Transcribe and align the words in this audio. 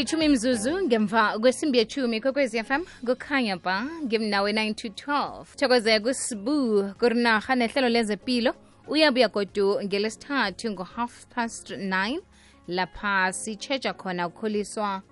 ichumi 0.00 0.28
mzuzu 0.28 0.82
ngemva 0.82 1.38
kwesimbi 1.38 1.78
yechumi 1.78 2.20
kwekwezi 2.20 2.64
fm 2.64 2.84
kukhanya 3.06 3.56
ba 3.56 3.84
ngimnawe 4.04 4.52
9 4.52 4.74
to 4.74 4.88
12 4.88 5.44
thokoze 5.56 6.00
kusibu 6.00 6.94
kurinarha 6.98 7.54
nehlelo 7.54 7.88
lezepilo. 7.88 8.54
Uyabuya 8.88 9.28
godu 9.28 9.82
ngelesithathu 9.84 10.70
ngo-half 10.70 11.26
past 11.26 11.70
9 11.70 12.20
lapha 12.68 13.32
sitshetsha 13.32 13.92
khona 13.92 14.26
ukukhuliswa 14.26 15.02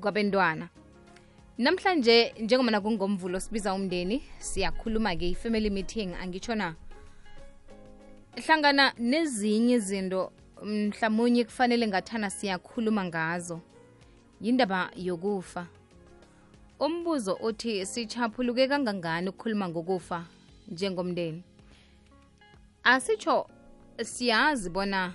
kwabentwana. 0.00 0.68
Namhlanje 1.58 2.34
njengomana 2.40 2.80
kungomvulo 2.80 3.40
sibiza 3.40 3.74
umndeni 3.74 4.22
siyakhuluma-ke 4.38 5.28
i-family 5.28 5.70
meeting. 5.70 6.14
Angitshona 6.22 6.74
hlangana 8.46 8.92
nezinye 8.98 9.74
izinto 9.74 10.32
mhlawumunye 10.64 11.44
kufanele 11.44 11.86
ngathana 11.86 12.30
siyakhuluma 12.30 13.04
ngazo 13.04 13.60
yindaba 14.42 14.90
yokufa. 14.96 15.66
Umbuzo 16.80 17.34
uthi 17.34 17.86
sichaphuluke 17.86 18.68
kangangani 18.68 19.28
ukukhuluma 19.28 19.68
ngokufa 19.68 20.26
njengomndeni? 20.68 21.42
Asitsho 22.84 23.46
siyazi 24.04 24.70
bona 24.70 25.14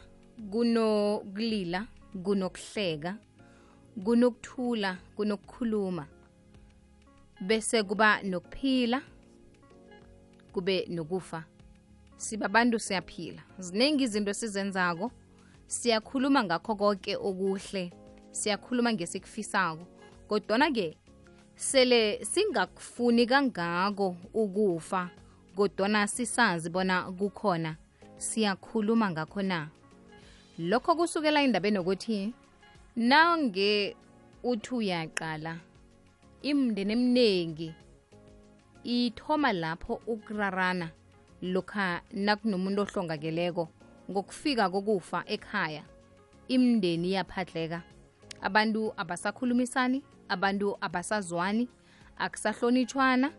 kunokulila 0.52 1.88
kunokuhleka 2.24 3.16
kunokuthula 4.04 4.98
kunokukhuluma 5.16 6.08
bese 7.42 7.84
kuba 7.84 8.22
nokuphila 8.24 9.02
kube 10.54 10.86
nokufa. 10.90 11.44
Sibabantu 12.18 12.80
siyaphila. 12.80 13.42
Ziningi 13.60 14.04
izinto 14.04 14.34
sizenzako 14.34 15.12
siyakhuluma 15.68 16.44
ngakho 16.44 16.76
konke 16.76 17.16
okuhle 17.16 17.92
siyakhuluma 18.40 18.94
ngesikufisako 18.94 19.84
kodwana-ke 20.30 20.88
sele 21.56 22.26
singakufuni 22.26 23.26
kangako 23.26 24.16
ukufa 24.34 25.10
kodwana 25.56 26.08
sisazi 26.08 26.70
bona 26.70 27.12
kukhona 27.12 27.76
siyakhuluma 28.18 29.12
ngakho 29.12 29.42
na? 29.42 29.70
Lokho 30.60 30.96
kusukela 30.96 31.42
endabeni 31.42 31.78
yokuthi 31.78 32.34
nange 32.96 33.96
uthi 34.44 34.76
uyaqala 34.76 35.54
imndeni 36.42 36.94
eminingi 36.94 37.74
ithoma 38.84 39.54
lapho 39.54 40.02
ukurarana 40.08 40.88
lokha 41.42 42.02
nakunomuntu 42.12 42.82
ohlongakeleko 42.82 43.64
ngokufika 44.10 44.70
kokufa 44.70 45.20
ekhaya 45.26 45.84
imndeni 46.48 47.08
iyaphadleka 47.10 47.82
abantu 48.42 48.94
abasakhulumisani 48.98 50.04
abantu 50.30 50.78
abasazwani 50.82 51.70
akusahlonitshwana 52.18 53.32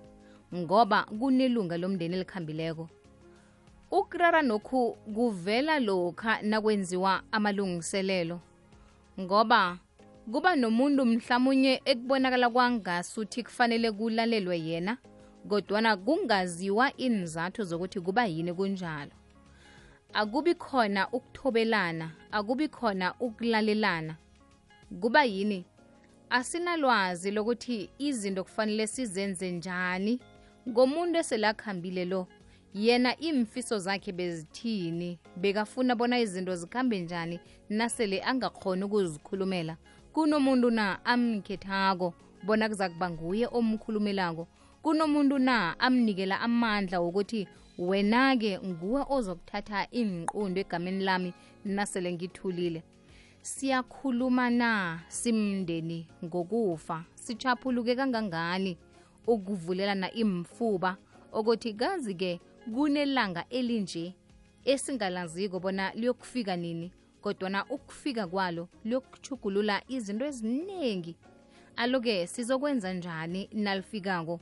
ngoba 0.54 1.02
kunelunga 1.02 1.76
lomndeni 1.76 2.14
elikhambileko. 2.16 2.88
Ukurara 3.90 4.42
nokhu 4.42 4.96
kuvela 5.14 5.80
lokha 5.80 6.42
nakwenziwa 6.42 7.22
amalungiselelo 7.32 8.40
ngoba 9.20 9.78
kuba 10.32 10.56
nomuntu 10.56 11.04
mhlamunye 11.06 11.80
ekubonakala 11.84 12.50
kwangasuthi 12.50 13.42
kufanele 13.42 13.92
kulalelwe 13.92 14.60
yena 14.60 14.96
kodwana 15.48 15.96
kungaziwa 15.96 16.96
inzathu 16.96 17.64
zokuthi 17.64 18.00
kuba 18.00 18.26
yini 18.26 18.52
kunjalo. 18.52 19.12
Akubi 20.12 20.54
khona 20.54 21.08
ukuthobelana 21.08 22.10
akubi 22.32 22.68
khona 22.68 23.14
ukulalelana 23.20 24.16
kuba 25.00 25.24
yini? 25.24 25.64
Asinalwazi 26.30 27.30
lokuthi 27.30 27.90
izinto 27.98 28.44
kufanele 28.44 28.86
sizenze 28.86 29.50
njani. 29.50 30.20
Ngomuntu 30.68 31.18
eselakhambile 31.18 32.04
lo 32.04 32.26
yena 32.74 33.16
imfiso 33.20 33.78
zakhe 33.78 34.12
bezithini? 34.12 35.18
Bekafuna 35.36 35.96
bona 35.96 36.18
izinto 36.18 36.56
zikhambe 36.56 37.00
njani 37.00 37.40
nasele 37.68 38.22
angakhoni 38.22 38.84
ukuzikhulumela? 38.84 39.76
Kunomuntu 40.12 40.70
na 40.70 41.04
amkhethako 41.04 42.14
bona 42.42 42.68
kuza 42.68 42.88
kuba 42.88 43.10
nguye 43.10 43.46
omkhulumelako? 43.46 44.48
Kunomuntu 44.82 45.38
na 45.38 45.80
amnikela 45.80 46.40
amandla 46.40 47.00
wokuthi 47.00 47.48
wena-ke 47.78 48.58
nguwe 48.60 49.04
ozokuthatha 49.08 49.86
inqundo 49.90 50.60
egameni 50.60 51.04
lami 51.04 51.34
nasele 51.64 52.12
ngithulile 52.12 52.82
siyakhuluma 53.48 54.50
na 54.50 55.00
simndeni 55.08 56.06
ngokufa. 56.24 57.04
Sichaphuluke 57.14 57.96
kangangani 57.96 58.78
ukuvulelana 59.26 60.12
imfuba? 60.12 60.96
Okuthi 61.32 61.72
kazi-ke 61.74 62.40
kunelanga 62.74 63.44
elinje 63.50 64.14
esingalaziko 64.64 65.60
bona 65.60 65.92
liyokufika 65.94 66.56
nini 66.56 66.92
kodwana 67.22 67.64
ukufika 67.64 68.26
kwalo 68.26 68.68
liyokuchugulula 68.84 69.82
izinto 69.88 70.24
eziningi 70.26 71.16
aloke 71.76 72.26
sizokwenza 72.26 72.92
njani 72.92 73.48
nalifikako? 73.52 74.40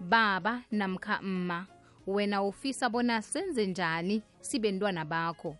Baba 0.00 0.62
namkha 0.70 1.22
mma 1.22 1.66
wena 2.06 2.42
ufisa 2.42 2.88
bona 2.88 3.22
senze 3.22 3.66
njani 3.66 4.22
sibentwana 4.40 5.04
bakho? 5.04 5.56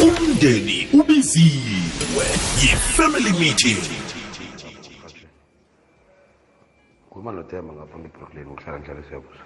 Umndeni 0.03 0.87
ubiziwe 0.93 2.25
yi-family 2.61 3.31
meeting. 3.39 3.77
Ngapha 7.19 7.99
ngebrooklyn 7.99 8.47
ukuhlala 8.47 8.79
ndlala 8.79 9.03
siyabuza. 9.03 9.43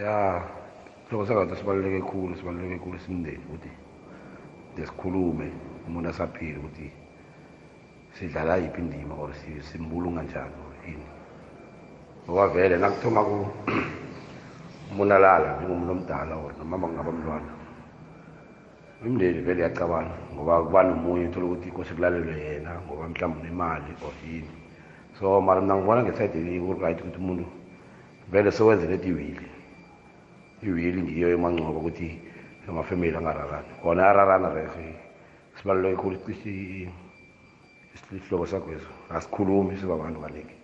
Ya 0.00 0.14
loko 0.46 0.63
sangathi 1.10 1.56
sibaluleke 1.56 2.00
khulu 2.00 2.36
sibaluleke 2.36 2.78
khulu 2.78 2.98
simndeni 2.98 3.44
ukuthi 3.48 3.70
ndesikhulume 4.72 5.46
umuntu 5.86 6.08
asaphile 6.08 6.58
ukuthi 6.58 6.90
sidlala 8.16 8.56
yiphi 8.56 8.80
indima 8.80 9.14
or 9.14 9.34
si- 9.34 9.62
simbulunga 9.62 10.22
njani 10.22 10.54
or 10.64 10.74
ini 10.88 11.06
ngoba 12.24 12.48
vele 12.48 12.76
nakuthoma 12.76 13.20
ku 13.24 13.36
umuntu 14.90 15.14
alala 15.14 15.56
njengomuntu 15.56 15.92
omdala 15.92 16.34
or 16.36 16.52
nomama 16.58 16.86
kungaba 16.88 17.12
mntwana 17.12 17.52
imndeni 19.06 19.40
vele 19.46 19.60
iyacabana 19.60 20.14
ngoba 20.34 20.62
kuba 20.64 20.82
nomunye 20.82 21.28
uthola 21.28 21.46
ukuthi 21.46 21.70
kose 21.70 21.94
kulalelwe 21.94 22.34
yena 22.44 22.80
ngoba 22.80 23.08
mhlawumbe 23.08 23.40
unemali 23.40 23.92
or 24.06 24.14
yini 24.26 24.50
so 25.18 25.40
mara 25.40 25.60
mina 25.60 25.76
ngibona 25.76 26.02
ngesayidini 26.02 26.60
ku-right 26.60 26.98
ukuthi 27.00 27.18
umuntu 27.18 27.44
vele 28.30 28.50
sewenze 28.50 28.86
leti 28.86 29.08
iwili 30.64 30.82
iwili 30.88 31.02
ngiyo 31.02 31.28
emancoba 31.30 31.78
ukuthi 31.78 32.20
amafamily 32.68 33.16
angararani. 33.16 33.70
Khona 33.82 34.02
ayararana 34.02 34.48
rehe 34.54 34.96
sibaluleke 35.56 35.96
khulu 35.96 36.16
cishe 36.24 36.88
isihloko 37.94 38.46
sakwezo 38.46 38.90
asikhulumi 39.10 39.76
sibabantu 39.76 40.20
kaningi 40.20 40.56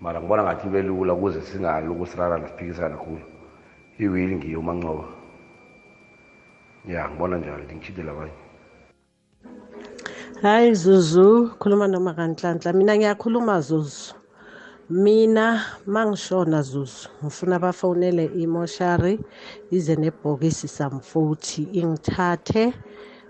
mara 0.00 0.20
ngibona 0.20 0.42
ngathi 0.42 0.66
ibe 0.66 0.82
lula 0.82 1.14
ukuze 1.14 1.40
singaloko 1.42 2.06
sirarana 2.06 2.48
siphikisana 2.48 2.96
khulu. 2.96 3.24
Iwili 3.98 4.36
ngiyo 4.36 4.60
umancoba 4.60 5.04
ya 6.86 7.08
ngibona 7.08 7.36
njalo 7.38 7.64
ngitshidela 7.64 8.12
abanye. 8.12 8.38
Hayi 10.42 10.74
zuzu 10.74 11.50
khuluma 11.58 11.88
noma 11.88 12.14
kanhlanhla. 12.14 12.72
Mina 12.72 12.96
ngiyakhuluma 12.96 13.60
zuzu. 13.60 14.17
Mina 14.90 15.64
mangishona 15.86 16.62
zuzu 16.62 17.08
ngifuna 17.24 17.58
bafonele 17.58 18.24
imoshari 18.24 19.20
ize 19.70 19.96
nebhokisi 19.96 20.68
samfuthi. 20.68 21.62
Ingithathe 21.80 22.72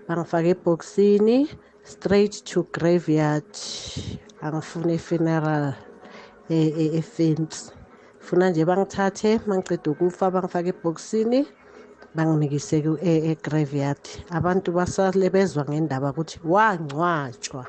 bangifake 0.07 0.49
ebhokisini 0.55 1.37
straight 1.83 2.43
to 2.45 2.63
graveyard. 2.73 3.51
Angifuni 4.41 4.93
i-funeral 4.95 5.73
e- 6.49 6.73
e- 6.83 6.97
efence 6.97 7.71
funa 8.19 8.49
nje 8.49 8.65
bangithathe 8.65 9.39
mangiceda 9.47 9.91
ukufa 9.91 10.31
bangifake 10.31 10.69
ebhokisini 10.69 11.45
banginikise 12.15 12.81
ku- 12.81 12.97
e- 13.01 13.31
e-graveyard 13.31 14.03
abantu 14.31 14.71
basale 14.71 15.29
bezwa 15.29 15.65
ngendaba 15.69 16.09
ukuthi 16.11 16.39
wangcwatshwa. 16.43 17.65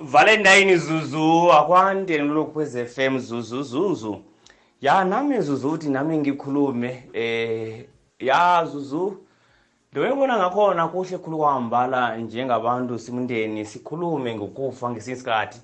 Valentine 0.00 0.76
zuzu 0.76 1.52
akwande 1.52 2.18
nilokhu 2.18 2.52
kwez 2.52 2.76
FM 2.84 3.18
zuzu 3.18 3.62
zuzu. 3.62 4.22
Ya 4.80 5.04
nami 5.04 5.40
zuzu 5.40 5.70
uthi 5.70 5.88
nami 5.88 6.18
ngikhulume 6.18 7.08
eh 7.12 7.86
ya 8.18 8.64
zuzu 8.64 9.16
lo 9.92 10.04
engibona 10.06 10.36
ngakhona 10.38 10.88
kuhle 10.88 11.18
khulu 11.18 11.38
kwahambala 11.38 12.16
njengabantu 12.16 12.98
simndeni 12.98 13.64
sikhulume 13.64 14.34
ngokufa 14.34 14.90
ngesinye 14.90 15.16
isikhathi. 15.16 15.60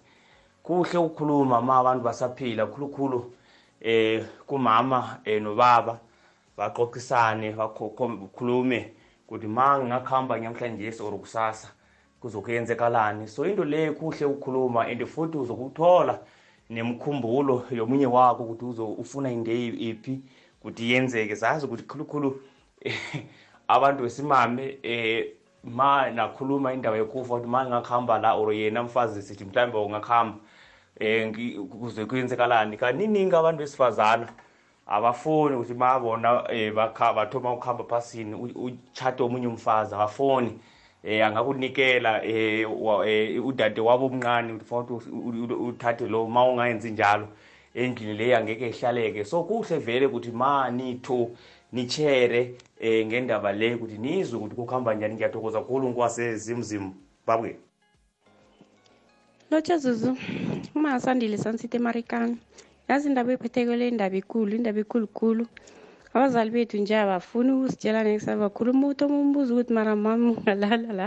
Kuhle 0.62 0.98
ukukhuluma 0.98 1.62
ma 1.62 1.78
abantu 1.78 2.04
basaphila 2.04 2.66
khulukhulu 2.66 3.32
eh 3.80 4.24
kumama 4.46 5.18
eh 5.24 5.42
nobaba 5.42 5.98
baxoxisane 6.56 7.52
bakhulume 7.52 8.92
ukuthi 9.24 9.46
ma 9.46 9.78
ngingakhamba 9.78 10.38
namhlanje 10.38 10.92
or 11.00 11.18
kusasa 11.18 11.68
kuzokuyenzekalani 12.26 13.28
so 13.28 13.46
into 13.46 13.64
le 13.64 13.92
kuhle 13.92 14.26
ukukhuluma 14.26 14.86
and 14.90 15.06
futhi 15.06 15.38
uzokuthola 15.38 16.18
nemkhumbulo 16.70 17.64
yomunye 17.70 18.06
wakho 18.06 18.42
ukuthi 18.42 18.64
uzo 18.64 18.86
ufuna 18.86 19.30
into 19.30 19.52
iphi 19.52 20.20
ukuthi 20.60 20.92
yenzeke. 20.92 21.34
Zazi 21.34 21.66
ukuthi 21.66 21.84
khulukhulu 21.84 22.40
abantu 23.68 24.02
besimame 24.02 24.78
eh 24.82 25.34
ma 25.64 26.10
nakhuluma 26.10 26.72
indaba 26.72 26.96
yokufa 26.96 27.34
ukuthi 27.34 27.48
ma 27.48 27.66
ngakhamba 27.66 28.18
la 28.18 28.34
or 28.34 28.52
yena 28.52 28.82
mfazi 28.82 29.22
sithi 29.22 29.44
mhlawumbe 29.44 29.78
ungakhamba 29.78 30.38
eh 31.00 31.32
kuze 31.70 32.04
kuyenzekalani 32.06 32.76
kaniningi 32.76 33.36
abantu 33.36 33.58
besifazana 33.58 34.28
abafoni 34.86 35.56
ukuthi 35.56 35.74
babona 35.74 36.44
eh 36.50 36.74
bakha 36.74 37.12
bathoma 37.12 37.52
ukuhamba 37.52 37.84
phasini 37.84 38.34
uchate 38.34 39.22
omunye 39.22 39.46
umfazi 39.46 39.94
abafoni 39.94 40.58
eh 41.06 41.26
angakunikela 41.26 42.24
eh 42.24 42.66
udade 43.46 43.80
wabo 43.80 44.06
omncane 44.06 44.52
ukuthi 44.52 45.54
uthathe 45.54 46.06
lo 46.06 46.26
mawungayenzi 46.26 46.90
njalo 46.90 47.28
endlini 47.74 48.14
le 48.14 48.36
angeke 48.36 48.68
ihlaleke. 48.68 49.24
So 49.24 49.44
kuhle 49.44 49.78
vele 49.78 50.06
ukuthi 50.06 50.32
ma 50.32 50.70
nitho 50.70 51.30
nichere 51.72 52.56
eh 52.80 53.06
ngendaba 53.06 53.52
le 53.52 53.74
ukuthi 53.74 53.98
nizwe 53.98 54.38
ukuthi 54.38 54.56
kukhamba 54.56 54.94
njani 54.94 55.14
ngiyathokoza 55.14 55.58
kakhulu 55.60 55.88
nkwasezimzimu 55.88 56.94
babwe 57.26 57.56
lotsha 59.50 59.78
zuzu 59.78 60.16
uma 60.74 61.00
sandile 61.00 61.38
sansite 61.38 61.78
marikani 61.78 62.36
yazi 62.88 63.08
indaba 63.08 63.32
ephethekele 63.32 63.88
indaba 63.88 64.16
ekulu 64.16 64.56
indaba 64.56 64.80
ekhulukhulu 64.80 65.46
abazali 66.16 66.50
bethu 66.50 66.76
nje 66.78 66.96
abafuni 66.96 67.52
ukusitshela 67.52 68.00
next 68.02 68.28
bakhuluma 68.42 68.88
ukuthi 68.88 69.04
omumbuza 69.04 69.52
ukuthi 69.52 69.72
mara 69.76 69.92
mama 69.96 70.32
ungalala 70.32 70.92
la 71.00 71.06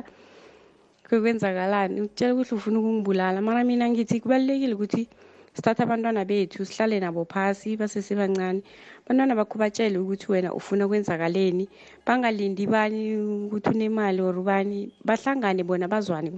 kwenzakalani 1.09 2.01
utshela 2.06 2.33
ukuthi 2.33 2.53
ufuna 2.56 2.77
ukungibulala. 2.79 3.41
Mara 3.41 3.63
mina 3.63 3.89
ngithi 3.89 4.21
kubalulekile 4.21 4.73
ukuthi 4.77 5.09
sithathe 5.56 5.81
abantwana 5.83 6.25
bethu 6.25 6.61
sihlale 6.65 7.00
nabo 7.01 7.25
phasi 7.25 7.73
basesebancane 7.75 8.61
abantwana 9.06 9.33
bakho 9.33 9.57
batshele 9.57 9.97
ukuthi 9.97 10.31
wena 10.31 10.53
ufuna 10.53 10.85
kwenzakaleni 10.88 11.65
bangalindi 12.06 12.67
bani 12.67 13.17
ukuthi 13.50 13.69
unemali 13.73 14.21
or 14.21 14.38
bani 14.44 14.94
bahlangane 15.03 15.65
bona 15.65 15.88
bazwane. 15.88 16.29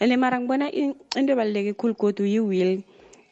And 0.00 0.16
mara 0.20 0.38
ngibona 0.38 0.68
into 0.70 1.32
ebaluleke 1.32 1.72
khulu 1.72 1.94
kodwa 1.96 2.28
yi-will 2.28 2.84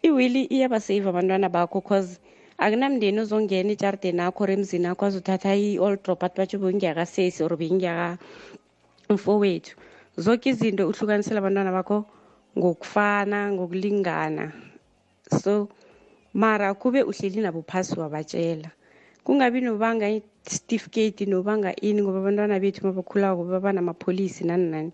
i-will 0.02 0.48
iyabasave 0.48 1.08
abantwana 1.08 1.52
bakho 1.52 1.84
cause 1.84 2.18
akunamndeni 2.58 3.20
ozongena 3.20 3.70
ejardeni 3.76 4.20
akho 4.20 4.44
or 4.44 4.50
emzini 4.50 4.86
akho 4.88 5.02
azothatha 5.06 5.52
i-all 5.54 5.96
drop 6.02 6.22
athi 6.24 6.36
batsho 6.38 6.58
bengingakasesi 6.58 7.44
or 7.44 7.56
bengingaka 7.56 8.18
mfowethu 9.10 9.76
zonke 10.16 10.50
izinto 10.50 10.88
uhlukanisela 10.88 11.38
abantwana 11.40 11.72
bakho 11.72 12.06
ngokufana 12.58 13.52
ngokulingana. 13.52 14.52
So 15.42 15.68
mara 16.32 16.74
kube 16.74 17.02
uhleli 17.02 17.40
nabo 17.40 17.62
phasi 17.62 18.00
wabatshela 18.00 18.70
kungabi 19.24 19.60
nobanga 19.60 20.08
isitifiketi 20.08 21.26
nobanga 21.26 21.76
ini 21.76 22.00
ngoba 22.02 22.18
abantwana 22.18 22.60
bethu 22.60 22.86
mabakhulako 22.86 23.44
baba 23.44 23.72
namapholisi 23.72 24.44
nani 24.44 24.70
nani. 24.70 24.92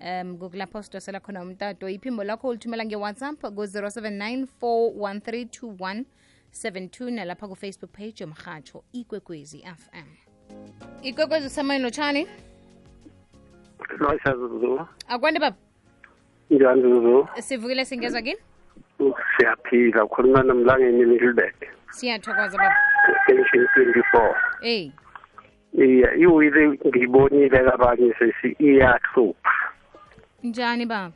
um 0.00 0.38
kukulapho 0.38 0.82
sidosela 0.82 1.20
khona 1.20 1.42
umtato. 1.42 1.88
Iphimbo 1.88 2.24
lakho 2.24 2.48
ulithumela 2.48 2.84
ngewhatsapp 2.84 3.40
ku-079 3.40 4.46
413 4.60 6.04
2172 6.54 7.10
nalapha 7.10 7.48
kufacebook 7.48 7.92
page 7.92 8.14
yomrhatsho 8.24 8.84
ikwekwezi 8.92 9.58
fm 9.58 10.06
ikwekwezi 11.02 11.46
usamani 11.46 11.82
lotshani 11.82 12.26
loisa 13.98 14.36
zuzu. 14.36 14.86
Akwande 15.08 15.40
baba? 15.40 15.56
Njani 16.50 16.82
zuzu? 16.82 17.28
Sivukile 17.40 17.84
singezwa 17.84 18.22
kini? 18.22 18.38
Siyaphila 19.36 20.04
ukhuluma 20.04 20.42
nomlangeni 20.42 21.06
middleburg 21.06 21.54
siyathokoza 21.90 22.58
baba 22.58 22.76
extension 23.12 23.66
twenty 23.74 24.02
four 24.12 24.36
eyi 24.62 24.92
iya 25.74 26.14
iwili 26.14 26.78
ngiyibonile 26.86 27.64
kabanye 27.64 28.14
sesi 28.18 28.56
iyahlupha. 28.58 29.54
Njani 30.42 30.86
baba? 30.86 31.12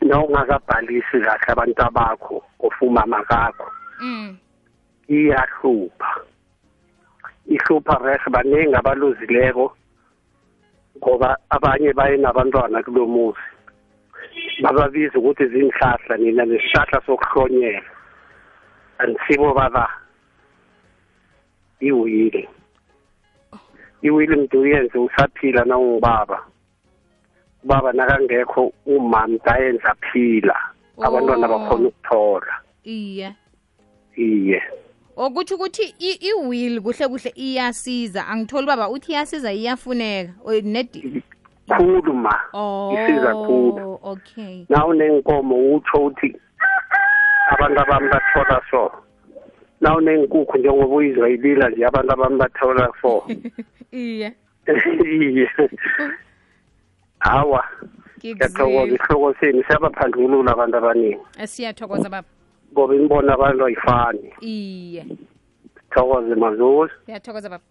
Nawungakabhalisi 0.00 1.20
kahle 1.20 1.46
abantu 1.46 1.82
abakho 1.82 2.42
ofumama 2.58 3.22
kakho. 3.24 3.70
Mm. 4.00 4.36
Iyahlupha. 5.08 6.20
Ihlupha 7.46 7.98
rehe 8.04 8.30
baningi 8.30 8.74
abaluzileko 8.74 9.76
ngoba 10.98 11.38
abanye 11.50 11.92
baye 11.92 12.16
nabantwana 12.16 12.82
kulo 12.82 13.06
muzi. 13.06 13.48
Bababiza 14.62 15.18
ukuthi 15.18 15.46
zinhlahla 15.46 16.16
nina 16.16 16.44
nesihlahla 16.44 17.00
sokuhlonyela 17.06 17.90
andisibo 18.98 19.54
baba. 19.54 19.88
Iwili 21.80 22.48
iwili 24.02 24.36
mntu 24.36 24.60
uyenze 24.60 24.98
usaphila 24.98 25.64
nawungubaba. 25.64 26.42
Ubaba 27.64 27.92
nakangekho 27.92 28.72
umama 28.86 29.38
ayenza 29.44 29.94
phila 30.12 30.56
abantwana 31.02 31.46
Oh. 31.46 31.58
bakhona 31.58 31.88
ukuthola. 31.88 32.54
Iye. 32.84 33.34
Iye. 34.16 34.62
Okutsho 35.16 35.54
ukuthi 35.54 35.94
i-will 35.98 36.80
kuhle 36.80 37.08
kuhle 37.08 37.32
iyasiza. 37.36 38.26
Angitholi 38.26 38.66
baba 38.66 38.88
uthi 38.88 39.12
iyasiza 39.12 39.52
iyafuneka. 39.52 40.32
Nedi 40.62 41.22
khulu 41.68 42.14
ma. 42.14 42.34
Oh 42.52 42.94
isiza 42.94 43.34
khulu. 43.34 43.98
okay. 44.02 44.64
Na 44.68 44.86
unenkomo 44.86 45.74
utsho 45.74 46.04
uthi 46.04 46.36
abantu 47.50 47.80
abami 47.80 48.08
bathola 48.08 48.60
so. 48.70 48.92
Na 49.80 49.96
unenkukhu 49.96 50.58
njengoba 50.58 50.94
uyizwayilila 50.94 51.68
nje 51.70 51.86
abantu 51.86 52.12
abami 52.12 52.36
bathola 52.38 52.92
so 53.02 53.24
iye. 53.92 54.34
Iye. 55.04 55.50
Hawa 57.18 57.64
ngiyathokoza 58.18 58.94
isihloko 58.94 59.34
senu 59.40 59.64
siyabaphandlulula 59.64 60.52
abantu 60.52 60.76
abaningi. 60.76 61.18
Siyathokoza 61.44 62.08
baba. 62.08 62.28
Ngoba 62.72 62.94
imibona 62.94 63.34
abantu 63.34 63.64
ayifani. 63.64 64.32
Iye. 64.40 65.06
Thokoze 65.90 66.34
mazuzu 66.34 66.90
siyathokoza 67.06 67.48
baba. 67.48 67.64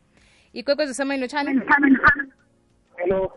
Ikwekwezi 0.54 0.92
usamani 0.92 1.22
lotshani 1.22 1.62
Hello, 2.98 3.32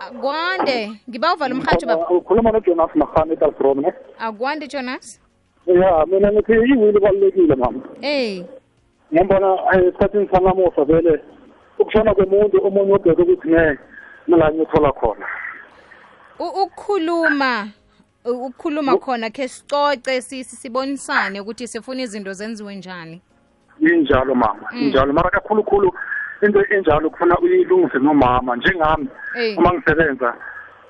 akwande 0.00 0.90
ngiba 1.10 1.34
uvala 1.34 1.54
umhatsho 1.54 1.86
baba. 1.86 2.08
Ukhuluma 2.08 2.50
noJonas 2.52 2.94
Mahani 2.96 3.32
eDalfrom 3.32 3.80
ne? 3.80 3.92
akwande 4.18 4.68
jonas 4.68 5.20
Ya, 5.66 6.06
mina 6.06 6.32
ngithi 6.32 6.52
iwili 6.52 7.00
balekile 7.00 7.54
mama. 7.54 7.80
eyi 8.02 8.46
Ngiyabona 9.12 9.56
esikhathini 9.72 10.28
sanamuhla 10.32 10.84
vele 10.84 11.20
ukushona 11.78 12.14
komuntu 12.14 12.66
omunye 12.66 12.92
ubheke 12.94 13.22
ukuthi 13.22 13.48
ngeke 13.48 13.78
ngilanye 14.28 14.60
uthola 14.62 14.92
khona. 14.92 15.26
U- 16.38 16.62
ukukhuluma 16.62 17.68
u- 18.24 18.46
ukukhuluma 18.46 18.98
khona 18.98 19.30
ke 19.30 19.48
sicoce 19.48 20.20
si- 20.22 20.44
si- 20.44 20.56
sibonisane 20.56 21.40
ukuthi 21.40 21.66
sifuna 21.68 22.02
izinto 22.02 22.32
zenziwe 22.32 22.74
njani 22.76 23.20
injalo 23.80 24.34
mama 24.34 24.68
injalo 24.72 25.12
mara 25.12 25.30
kakhulukhulu 25.30 25.92
into 26.42 26.60
enjalo 26.70 27.10
kufuna 27.10 27.38
uyilungise 27.38 27.98
nomama 27.98 28.56
njengami 28.56 29.08
Eh. 29.36 29.58
uma 29.58 29.72
ngisebenza 29.72 30.34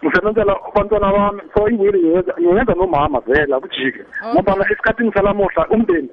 ngisebenzela 0.04 0.52
abantwana 0.68 1.12
bami 1.12 1.40
so 1.54 1.68
iwili 1.68 1.98
ngiyenza 2.40 2.74
nomama 2.74 3.20
vela 3.20 3.60
kujike 3.60 4.04
ngoba 4.34 4.66
esikhathini 4.70 5.12
salamuhla 5.12 5.66
umndeni 5.68 6.08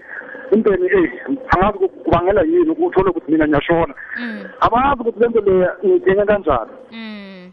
umndeni 0.52 0.86
ey 0.88 1.08
angazi 1.52 1.78
ku- 1.78 1.90
kubangela 1.90 2.42
yini 2.42 2.70
uthole 2.72 3.10
ukuthi 3.10 3.32
mina 3.32 3.48
ngiyashona. 3.48 3.94
Mm, 4.18 4.44
abazi 4.60 5.02
ukuthi 5.02 5.20
lento 5.20 5.42
leya 5.42 5.76
ngiyidinga 5.86 6.26
kanjani. 6.26 6.72
Mm. 6.92 7.52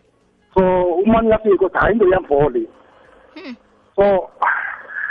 so 0.54 0.82
uma 0.84 1.22
ngiyafika 1.22 1.54
ukuthi 1.54 1.78
hayi 1.78 1.92
into 1.92 2.08
yamvole 2.10 2.62
Hmm. 3.34 3.54
so 3.96 4.30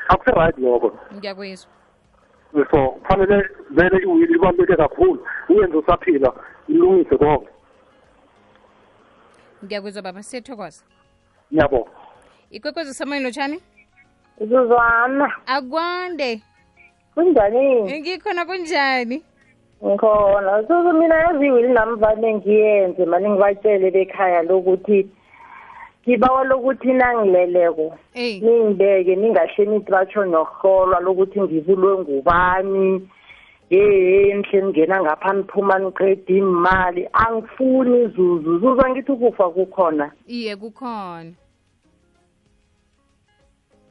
akusi-right 0.10 0.58
lokho. 0.58 0.92
Ngiyakuyizwa 1.16 1.72
so 2.72 2.88
kufanele 2.88 3.50
vele 3.70 3.98
iwili 4.04 4.34
libaluleke 4.34 4.76
kakhulu 4.76 5.28
uyenze 5.50 5.78
usaphila 5.78 6.34
ilungise 6.68 7.18
konke. 7.18 7.48
Ngiyakuzwa 9.66 10.02
baba 10.02 10.24
siyathokoza 10.24 10.84
ngiyabonga 11.52 11.92
ikwekwezi 12.52 12.94
samani 12.94 13.24
lotshani 13.24 13.60
Zuzwana, 14.40 15.32
akwande. 15.46 16.42
Kunjani? 17.16 18.00
ngikhona 18.00 18.46
kunjani? 18.46 19.24
Ngikhona. 19.86 20.64
Suzu 20.68 20.94
mina 20.94 21.16
yaziwili 21.16 21.74
nami 21.74 21.96
vane 21.98 22.34
ngiyenze 22.34 23.06
manje 23.06 23.30
ngibatshele 23.30 23.92
bekhaya 23.92 24.42
lokuthi 24.44 25.10
ngibawa 26.08 26.44
lokuthi 26.44 26.94
nangileleko 26.94 27.98
eyi. 28.14 28.40
ningibeke 28.40 29.16
ningahlenithi 29.16 29.92
batsho 29.92 30.26
nokuhlolwa 30.26 31.00
lokuthi 31.00 31.42
ngibulwe 31.42 31.98
ngubani. 31.98 33.10
Ye 33.70 34.34
nihle 34.34 34.62
ningena 34.62 35.02
ngapha 35.02 35.34
niphuma 35.34 35.80
niqeda 35.80 36.34
imali. 36.34 37.10
Angifuni 37.14 38.08
zuzu 38.08 38.60
zuzu 38.60 38.82
angithi 38.82 39.12
ukufa 39.12 39.50
kukhona. 39.50 40.12
Iye 40.28 40.56
kukhona. 40.56 41.34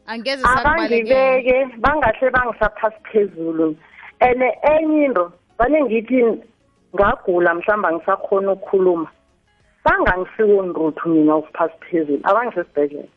Angeze 0.06 0.46
abangibeke 0.46 1.66
bangahle 1.78 2.30
bangisaphasi 2.30 2.96
phezulu 3.12 3.76
and 4.20 4.42
enye 4.42 5.04
into 5.04 5.32
vane 5.58 5.82
ngithi 5.82 6.24
ngagula 6.94 7.54
mhlawumbe 7.54 7.88
angisakhona 7.88 8.52
ukukhuluma. 8.52 9.10
Bangangisiko 9.84 10.62
nruthu 10.62 11.08
mina 11.08 11.36
ukuphasi 11.36 11.74
phezulu 11.90 12.20
abangisesibhedlela 12.24 13.08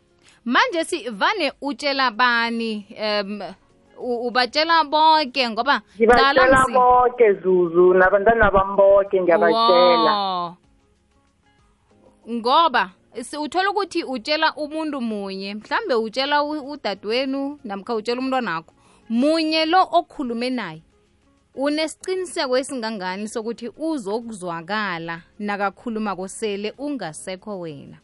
manje 0.46 0.84
si 0.84 1.10
vane 1.10 1.52
utshela 1.62 2.12
bani 2.12 2.86
um 3.02 3.42
ubatshela 4.00 4.84
bonke 4.84 5.50
ngoba 5.50 5.82
ngibatshela 5.98 6.66
bonke 6.74 7.34
zuzu 7.34 7.94
nabantwana 7.94 8.52
bonke 8.52 9.22
ngiyabatshela 9.22 10.14
ngoba 12.30 12.90
uthola 13.42 13.70
ukuthi 13.70 14.04
utshela 14.04 14.54
umuntu 14.56 15.02
munye 15.02 15.56
mhlambe 15.56 15.96
utshela 15.96 16.44
udadwenu 16.44 16.72
udadewenu 16.72 17.60
namkha 17.64 17.96
utshela 17.96 18.20
umntwanakho 18.22 18.74
munye 19.10 19.66
lo 19.66 19.82
okhulume 19.92 20.50
naye 20.50 20.82
unesiqiniseko 21.56 22.58
esingangani 22.58 23.28
sokuthi 23.28 23.68
uzokuzwakala 23.78 25.22
nakakhuluma 25.40 26.16
kosele 26.16 26.74
ungasekho 26.78 27.60
wena? 27.60 27.98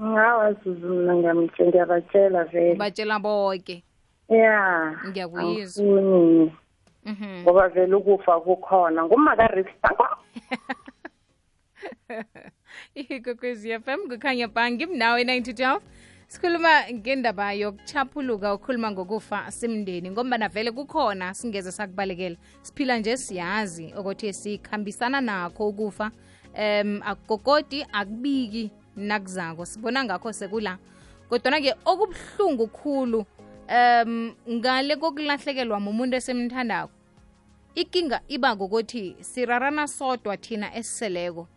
Ngawazuzu 0.00 0.88
mna 0.94 1.14
ngiyamtshe 1.14 1.66
ngiyabatshela 1.66 2.44
vele. 2.44 2.74
Batshela 2.74 3.18
bonke 3.18 3.84
ya 4.28 4.96
ngiyakuyizwa. 5.08 6.52
Mhm. 7.06 7.42
ngoba 7.42 7.68
vele 7.68 7.94
ukufa 7.94 8.40
kukhona 8.40 9.04
ngumakarista 9.04 9.90
ikwekwezi 12.94 13.78
FM 13.78 14.08
kukhanya 14.08 14.48
ba 14.48 14.70
ngimnawe 14.70 15.24
912 15.24 15.80
sikhuluma 16.28 16.92
ngendaba 16.92 17.52
yokuchaphuluka 17.52 18.54
ukukhuluma 18.54 18.90
ngokufa 18.90 19.50
simndeni 19.50 20.10
ngombana 20.10 20.48
vele 20.48 20.72
kukhona 20.72 21.34
singeze 21.34 21.72
sakubalekela. 21.72 22.36
Siphila 22.62 22.98
nje 22.98 23.16
siyazi 23.16 23.94
ukuthi 23.98 24.32
sikhambisana 24.32 25.20
nakho 25.20 25.68
ukufa. 25.68 26.10
Um 26.58 27.02
akugogodi 27.04 27.86
akubiki 27.92 28.70
nakuzako. 28.96 29.66
Sibona 29.66 30.04
ngakho 30.04 30.32
sekula. 30.32 30.78
Kodwana-ke 31.28 31.74
okubuhlungu 31.84 32.66
khulu 32.66 33.26
um 33.68 34.34
ngale 34.48 34.96
kokulahlekelwa 34.96 35.80
mumuntu 35.80 36.16
esemthandako. 36.16 36.92
Ikinga 37.74 38.20
iba 38.28 38.56
ngokuthi 38.56 39.16
sirarana 39.20 39.88
sodwa 39.88 40.36
thina 40.36 40.74
esiseleko. 40.74 41.48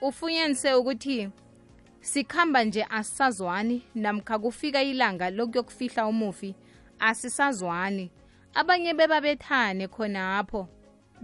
Ufunyanise 0.00 0.74
ukuthi 0.74 1.28
sikhamba 2.00 2.64
nje 2.64 2.86
asisazwani 2.90 3.82
namkha 3.94 4.38
kufika 4.38 4.82
ilanga 4.82 5.30
lokuyokufihla 5.30 6.06
umufi 6.06 6.54
asisazwani. 6.98 8.10
Abanye 8.54 8.94
bebabethane 8.94 9.88
khonapho 9.88 10.68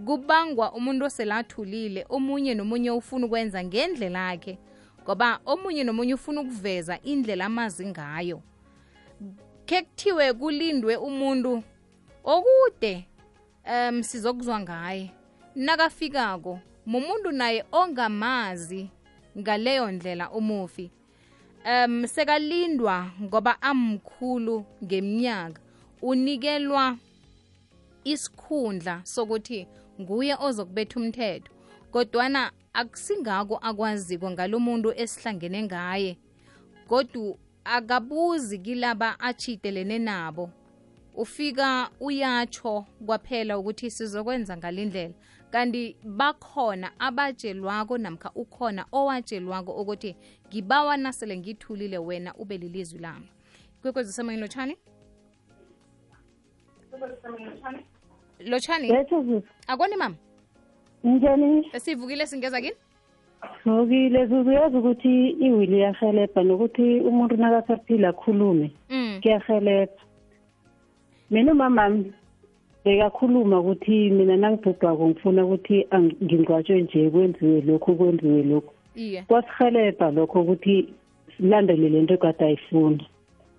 kubangwa 0.04 0.72
umuntu 0.72 1.04
oselathulile 1.04 2.06
omunye 2.08 2.54
nomunye 2.54 2.90
ufuna 2.90 3.26
ukwenza 3.26 3.64
ngendlela 3.64 4.30
yakhe 4.30 4.58
ngoba 5.02 5.40
omunye 5.46 5.84
nomunye 5.84 6.14
ufuna 6.14 6.40
ukuveza 6.40 7.00
indlela 7.02 7.44
amazi 7.44 7.86
ngayo 7.86 8.42
khe 9.66 9.82
kuthiwe 9.82 10.32
kulindwe 10.32 10.96
umuntu 10.96 11.62
okude 12.24 13.06
um 13.66 14.02
sizokuzwa 14.02 14.60
ngaye. 14.60 15.10
Nakafikako 15.54 16.60
mumuntu 16.86 17.32
naye 17.32 17.64
ongamazi 17.72 18.90
ngaleyo 19.38 19.90
ndlela 19.90 20.30
umufi. 20.30 20.90
Um 21.64 22.06
sekalindwa 22.06 23.10
ngoba 23.22 23.62
amkhulu 23.62 24.64
ngeminyaka 24.84 25.60
unikelwa 26.02 26.96
isikhundla 28.04 29.00
sokuthi 29.04 29.66
nguye 30.00 30.34
ozokubetha 30.40 31.00
umthetho. 31.00 31.52
Kodwana 31.90 32.52
akusingako 32.72 33.56
akwaziko 33.56 34.30
ngalo 34.30 34.58
muntu 34.58 34.92
esihlangene 35.02 35.62
ngaye 35.62 36.18
godu 36.88 37.38
akabuzi 37.66 38.58
kilaba 38.58 39.20
achitelene 39.20 39.98
nabo. 39.98 40.50
Ufika 41.14 41.90
uyatsho 42.00 42.84
kwaphela 43.06 43.58
ukuthi 43.58 43.90
sizokwenza 43.90 44.56
ngalindlela. 44.56 45.14
Kanti 45.50 45.96
bakhona 46.04 46.92
abatshelwako 47.00 47.98
namkha 47.98 48.30
ukhona 48.34 48.86
owatshelwako 48.92 49.72
ukuthi 49.72 50.16
ngibawa 50.48 50.96
nasele 50.96 51.36
ngithulile 51.36 51.98
wena 51.98 52.34
ube 52.34 52.58
lilizwi 52.58 52.98
lami. 52.98 53.28
Kwekwezi 53.82 54.12
semoyeni 54.12 54.42
lotshani? 54.42 54.76
Lotshani? 58.40 58.92
Akoni 59.66 59.96
mama? 59.96 60.16
Njani 61.04 61.70
sivukile 61.78 62.26
singeza 62.26 62.60
kini 62.60 62.76
vukile 63.64 64.26
zuzu 64.26 64.50
yazi 64.52 64.76
ukuthi 64.76 65.28
iwili 65.28 65.76
iyahelebha 65.76 66.42
nokuthi 66.42 67.00
umuntu 67.00 67.36
nakasaphila 67.36 68.08
akhulume 68.08 68.70
mm. 68.90 69.18
kuyahelebha 69.22 70.02
mina 71.30 71.52
umamami 71.52 72.12
bekakhuluma 72.84 73.60
ukuthi 73.60 74.10
mina 74.10 74.36
nangibhubhako 74.36 75.08
ngifuna 75.08 75.44
ukuthi 75.44 75.86
ngingcwatshwe 76.24 76.82
nje 76.82 77.10
kwenziwe 77.10 77.60
lokhu 77.60 77.94
kwenziwe 77.96 78.42
lokhu. 78.42 78.72
Kwasihelebha 79.28 80.10
lokho 80.10 80.40
ukuthi 80.40 80.88
silandele 81.36 81.88
lento 81.88 82.14
egade 82.14 82.44
ayifuna 82.44 83.04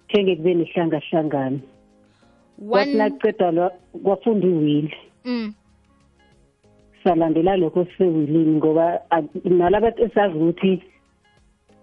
khenge 0.08 0.36
kube 0.36 0.54
nehlangahlangano. 0.54 1.60
Kwathi 2.70 2.90
one 2.90 2.98
nakuceda 2.98 3.52
lwa- 3.52 3.74
kwafunda 4.04 4.48
iwili 4.48 4.94
mm. 5.26 5.54
Salandela 7.08 7.56
lokho 7.58 7.86
sisewilini 7.86 8.56
ngoba 8.58 9.00
a- 9.12 9.22
nalaba 9.46 9.94
esazi 10.00 10.38
ukuthi 10.38 10.82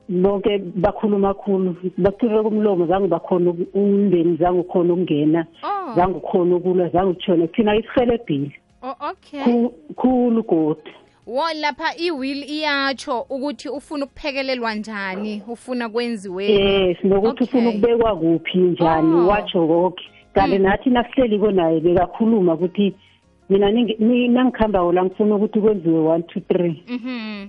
bonke 0.08 0.58
bakhuluma 0.58 1.34
khulu 1.34 1.76
bakhulule 1.98 2.42
kumlomo 2.42 2.86
zange 2.86 3.08
bakhona 3.08 3.50
uku- 3.50 3.78
umndeni 3.78 4.36
zange 4.36 4.60
ukhona 4.60 4.92
ukungena 4.92 5.46
oh. 5.62 5.94
zange 5.96 6.16
ukhona 6.16 6.56
ukulwa 6.56 6.88
zange 6.88 7.10
utshona 7.10 7.46
thina 7.46 7.76
isihelebhile 7.76 8.50
oh 8.82 8.94
okay. 9.10 9.40
Khu- 9.40 9.72
khulu 9.96 10.42
godi 10.42 10.90
wo 11.26 11.42
lapha 11.60 11.96
iwill 11.96 12.42
iyatsho 12.50 13.20
ukuthi 13.30 13.68
ufuna 13.68 14.04
ukuphekelelwa 14.04 14.74
njani 14.74 15.42
ufuna 15.48 15.88
kwenziwe. 15.88 16.44
Yes 16.46 16.96
nokuthi 17.04 17.44
ufuna 17.44 17.68
Okay. 17.68 17.78
ukubekwa 17.78 18.16
kuphi 18.16 18.58
njani 18.58 19.14
Oh. 19.14 19.26
watsho 19.26 19.66
konke 19.66 20.04
kanti 20.34 20.58
nathi 20.58 20.90
nasihleliko 20.90 21.50
naye 21.50 21.80
bekakhuluma 21.80 22.54
ukuthi 22.54 22.94
mina 23.50 23.70
nangikhambako 23.70 24.92
la 24.92 25.04
ngifuna 25.04 25.34
ukuthi 25.36 25.60
kwenziwe 25.60 25.98
one 26.08 26.22
two 26.22 26.40
three. 26.40 26.82
Mhm 26.88 27.48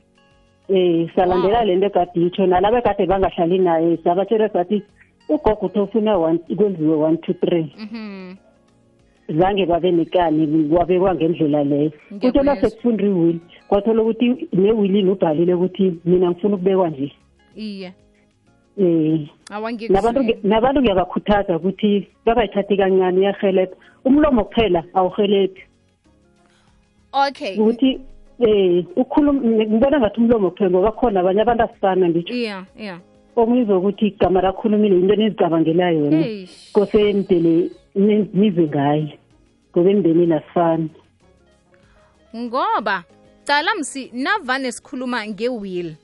eh 0.70 1.10
salandela 1.16 1.64
lento 1.66 1.86
egade 1.86 2.26
itsho 2.26 2.48
nalaba 2.48 2.80
egade 2.80 3.06
bangahlali 3.06 3.60
naye 3.60 3.98
sabatshela 4.04 4.50
sathi 4.50 4.82
ugogo 5.30 5.66
uthofuna 5.66 6.18
one 6.18 6.40
kwenziwe 6.58 6.96
one 6.96 7.18
two 7.18 7.34
three. 7.34 7.72
Mhm. 7.78 8.36
zange 9.30 9.66
babe 9.66 9.92
nekani 9.92 10.70
kwabekwa 10.70 11.16
ngendlela 11.16 11.64
leyo 11.64 11.92
kutho 12.22 12.44
lase 12.44 12.70
kufunda 12.70 13.04
iwili 13.06 13.40
kwathola 13.68 14.02
ukuthi 14.02 14.48
newilini 14.54 15.10
ubhalile 15.12 15.54
ukuthi 15.54 15.94
mina 16.06 16.32
ngifuna 16.32 16.56
ukubekwa 16.56 16.90
nje. 16.90 17.12
Iye. 18.78 19.30
Awangikuzwe. 19.52 19.96
nabantu 19.96 20.22
ngi- 20.24 20.38
nabantu 20.44 20.82
ngiyabakhuthaza 20.82 21.56
ukuthi 21.58 22.08
babayithathi 22.26 22.78
kancane 22.78 23.22
iyahelebha 23.22 23.76
umlomo 24.06 24.44
kuphela 24.44 24.84
awuhelebhi 24.94 25.62
Okay. 27.28 27.56
ukuthi 27.60 28.00
eh 28.40 28.86
ukhuluma 28.96 29.42
ngibona 29.42 30.00
ngathi 30.00 30.20
umlomo 30.20 30.52
kuphela 30.52 30.70
ngoba 30.70 30.92
khona 30.92 31.20
abanye 31.20 31.42
abantu 31.42 31.64
asifana 31.64 32.10
ngitsho 32.10 32.34
Yeah, 32.34 32.66
yeah. 32.78 33.00
omunye 33.36 33.62
uzokuthi 33.62 34.08
igama 34.08 34.42
lakhulumile 34.42 34.96
into 35.00 35.14
enizicabangela 35.14 35.92
yona 35.92 36.26
kose 36.74 37.10
emdele 37.10 37.72
ni- 37.96 38.30
nize 38.34 38.64
ngayo 38.68 39.10
ngoba 39.72 39.90
emndenini 39.92 40.34
asifani 40.34 40.90
ngoba 42.36 43.04
cala 43.48 43.76
msi 43.76 44.12
navane 44.14 44.72
sikhuluma 44.72 45.28
ngewill 45.28 45.96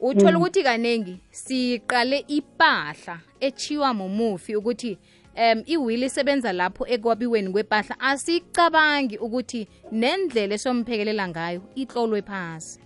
uthola 0.00 0.32
Mm. 0.32 0.36
ukuthi 0.36 0.62
kanengi 0.62 1.16
siqale 1.30 2.24
ipahla 2.28 3.18
echiwa 3.40 3.94
mumufi 3.94 4.56
ukuthi 4.56 4.98
um 5.36 5.62
iwill 5.66 6.02
isebenza 6.02 6.52
lapho 6.52 6.86
ekwabiweni 6.86 7.50
kwepahla. 7.52 8.00
Asicabangi 8.00 9.18
ukuthi 9.18 9.68
nendlela 9.92 10.54
esomphekelela 10.54 11.28
ngayo 11.28 11.60
itlolwe 11.74 12.22
phasi. 12.22 12.80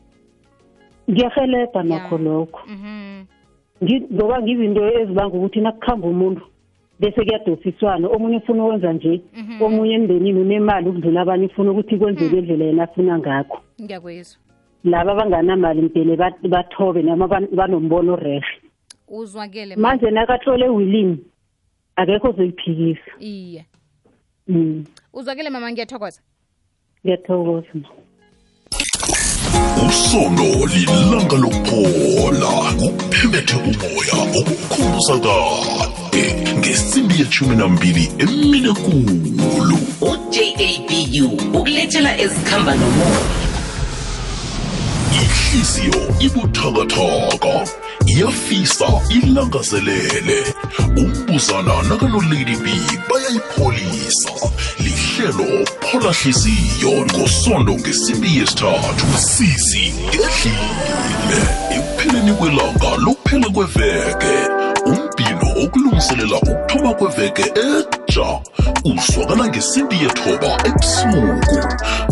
Ngiyahelebha 1.11 1.83
nakho 1.83 2.19
lokho. 2.19 2.61
Mhm. 2.67 3.25
Ngoba 4.13 4.43
ngizinto 4.43 5.01
ezibanga 5.01 5.37
ukuthi 5.37 5.61
nakukhamba 5.61 6.09
umuntu 6.09 6.43
bese 7.01 7.25
kuyadosiswana. 7.25 8.09
Omunye 8.09 8.37
ufuna 8.37 8.65
ukwenza 8.65 8.93
nje 8.93 9.23
omunye 9.61 9.95
emndenini 9.95 10.41
unemali 10.41 10.89
ukudlula 10.89 11.21
abanye 11.21 11.47
ufuna 11.47 11.71
ukuthi 11.71 11.97
kwenzeke 11.99 12.39
indlela 12.39 12.65
yena 12.65 12.83
afuna 12.83 13.19
ngakho. 13.19 13.59
Ngiyakwezwa. 13.83 14.39
Laba 14.85 15.13
abanganamali 15.13 15.83
mdele 15.83 16.17
bat- 16.17 16.49
bathobe 16.49 17.03
noma 17.03 17.27
ban- 17.27 17.55
banombono 17.55 18.17
rehe 18.17 18.43
uzwakele 19.09 19.77
manje 19.77 20.11
nakatlole 20.11 20.65
ewilini 20.67 21.19
akekho 22.01 22.29
ozoyiphikisa 22.29 23.11
iye. 23.21 23.67
Mm, 24.49 24.85
uzwakele 25.13 25.51
mama 25.51 25.73
ngiyathokoza. 25.73 26.21
Ngiyathokoza 27.05 27.69
usono 29.89 30.67
lilanga 30.73 31.37
lokuphola. 31.37 32.51
Kuphemethe 32.81 33.57
umoya 33.57 34.17
okukhumbuza 34.39 35.15
kade 35.25 36.25
ngesimbi 36.59 37.15
yeshumi 37.21 37.57
nambili 37.57 38.05
emine 38.19 38.73
kulu 38.73 39.77
ujabu 40.01 41.59
ukulethela 41.59 42.19
ezikhamba 42.19 42.75
nomoya. 42.75 43.23
Ihliziyo 45.23 46.01
ibuthakathaka 46.27 47.55
iyafisa 48.07 48.87
ilangazelele 49.11 50.55
umbuzana 50.97 51.83
nakanolady 51.83 52.57
b 52.57 52.67
bayayipholisa. 53.09 54.31
Lihlelo 54.79 55.67
phola 55.81 56.13
hliziyo 56.13 57.07
ngosondo 57.07 57.73
ngesimbi 57.75 58.39
yesithathu. 58.39 59.07
Sisi 59.19 59.95
ngedlile 60.09 61.43
ekupheleni 61.77 62.33
kwelanga 62.33 62.97
lokuphela 63.05 63.49
kweveke 63.51 64.35
umbhino 64.87 65.30
okulungiselela 65.63 66.37
ukuthoma 66.37 66.95
kweveke 66.95 67.43
etsha 67.43 68.41
uzwakala 68.85 69.49
ngesimbi 69.49 69.97
yethoba 70.03 70.51
ebusuku. 70.69 71.59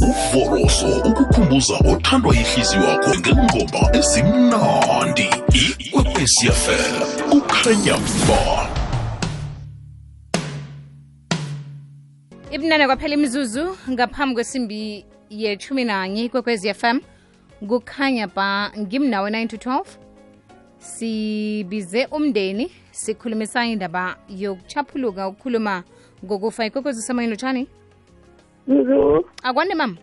Uvoroso 0.08 0.88
ukukhumbuza 1.08 1.74
othandwa 1.90 2.36
yihliziyo 2.36 2.82
yakho 2.82 3.10
ngengoma 3.18 3.80
ezimnandi. 3.98 5.28
Ikwekwesiafel 5.78 6.94
kukhanya 7.30 7.96
ba 8.28 8.68
ibunane 12.50 12.86
kwaphela 12.86 13.14
imizuzu 13.14 13.76
ngaphambi 13.90 14.34
kwesimbi 14.34 15.04
yethumi 15.30 15.84
nanye 15.84 16.24
ikwekwezi 16.24 16.74
fm 16.74 17.00
kukhanya 17.68 18.26
ba 18.26 18.72
ngimnawe 18.78 19.30
9 19.30 19.46
to 19.46 19.56
12 19.56 19.84
sibize 20.78 22.06
umndeni 22.06 22.70
sikhulumisana 22.98 23.66
indaba 23.66 24.16
yokuchaphuluka 24.28 25.28
ukukhuluma 25.28 25.82
ngokufa. 26.24 26.66
Ikwekwezi 26.66 26.98
usemoyeni 26.98 27.30
lotshani 27.30 27.68
Mzu, 28.66 29.24
akwande 29.42 29.74
mama? 29.74 29.96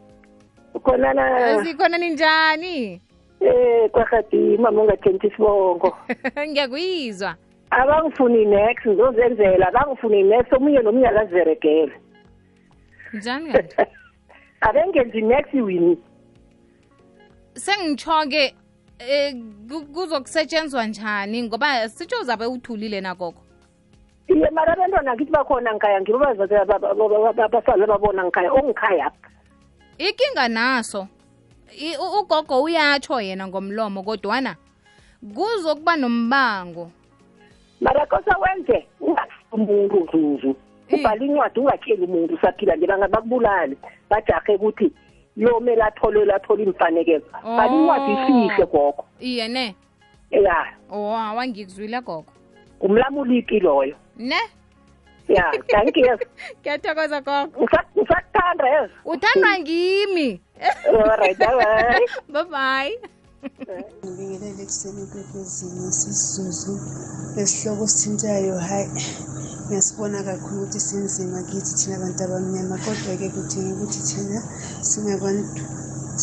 Khonana 0.83 1.63
sikhona 1.63 1.97
ninjani? 1.97 3.01
Eh 3.39 3.89
kwakati 3.91 4.37
mama 4.57 4.81
ungathenthi 4.81 5.27
isibongo. 5.27 5.97
Ngiyakuyizwa. 6.49 7.35
Abangifuni 7.69 8.45
next 8.45 8.85
ngizozenzela, 8.87 9.67
abangifuni 9.67 10.23
next 10.23 10.53
omunye 10.53 10.79
nomunye 10.79 11.07
akaziveregele 11.07 11.91
njani 13.13 13.51
kanti? 13.51 13.75
Abengenzi 14.67 15.21
next 15.21 15.53
wini. 15.53 15.97
sengitsho-ke 17.55 18.55
um 18.99 19.83
kuzokusetshenzwa 19.93 20.85
njani 20.85 21.43
ngoba 21.43 21.89
sitsho 21.89 22.21
uzabe 22.21 22.45
uthulile 22.45 23.01
nakoko 23.01 23.41
Iye 24.27 24.49
mara 24.49 24.73
abantwana 24.73 25.13
ngithi 25.13 25.31
bakhona 25.31 25.73
ngikhaya 25.73 26.01
ngibo 26.01 26.25
abafana 26.25 27.87
babona 27.87 28.23
ngikhaya 28.23 28.51
ongikhaya. 28.51 29.11
ikinga 29.97 30.47
naso 30.47 31.07
ugogo 32.19 32.63
uyatsho 32.63 33.21
yena 33.21 33.47
ngomlomo 33.47 34.03
kodwana 34.03 34.55
kuzokuba 35.35 35.95
nombango 35.95 36.91
Mara 37.81 38.05
kosa 38.05 38.37
wenze 38.37 38.87
umuntu 39.51 40.07
zuzu. 40.11 40.55
Ubhala 40.93 41.25
incwadi 41.25 41.59
ungatsheli 41.59 42.03
umuntu 42.05 42.33
usaphila 42.35 42.75
nje 42.75 42.87
bangabakubulali. 42.87 43.77
Bajahe 44.09 44.55
ukuthi 44.55 44.91
yomele 45.37 45.83
athole 45.83 46.33
athole 46.33 46.63
imfanekezo. 46.63 47.25
Bhala 47.43 47.67
incwadi 47.73 48.11
ifihle 48.13 48.65
gogo. 48.65 49.05
iye 49.19 49.47
ne 49.47 49.75
Ya, 50.31 50.65
o 50.91 51.15
awangikuzwile 51.17 52.01
gogo 52.01 52.25
umlamuliki 52.81 53.59
loyo. 53.59 53.95
ne 54.17 54.39
Ya, 55.27 55.51
thank 55.67 55.97
you. 55.97 56.17
ngiyathokoza 56.61 57.21
gogo 57.21 57.63
Ngisa- 57.65 57.85
Ngisakuthanda 57.97 58.67
yes. 58.69 58.91
uthandwa 59.05 59.59
ngimi 59.59 60.41
Alright, 60.87 61.37
bye 61.37 61.55
bye. 61.57 62.05
bye 62.29 62.43
bye 62.43 62.99
ngibingelele 64.03 64.61
ekuseni 64.65 65.01
kwekwezini 65.11 65.85
sisizuzu 65.99 66.73
esihloko 67.41 67.83
sithintayo 67.91 68.55
hayi 68.67 68.87
ngiyasibona 69.65 70.17
kakhulu 70.27 70.57
ukuthi 70.61 70.79
sinzima 70.87 71.37
kithi 71.49 71.73
thina 71.79 71.93
abantu 71.97 72.19
abamnyama 72.25 72.75
kodwa-ke 72.83 73.27
kudinga 73.35 73.71
ukuthi 73.75 74.01
thina 74.09 74.39
singabantu 74.89 75.61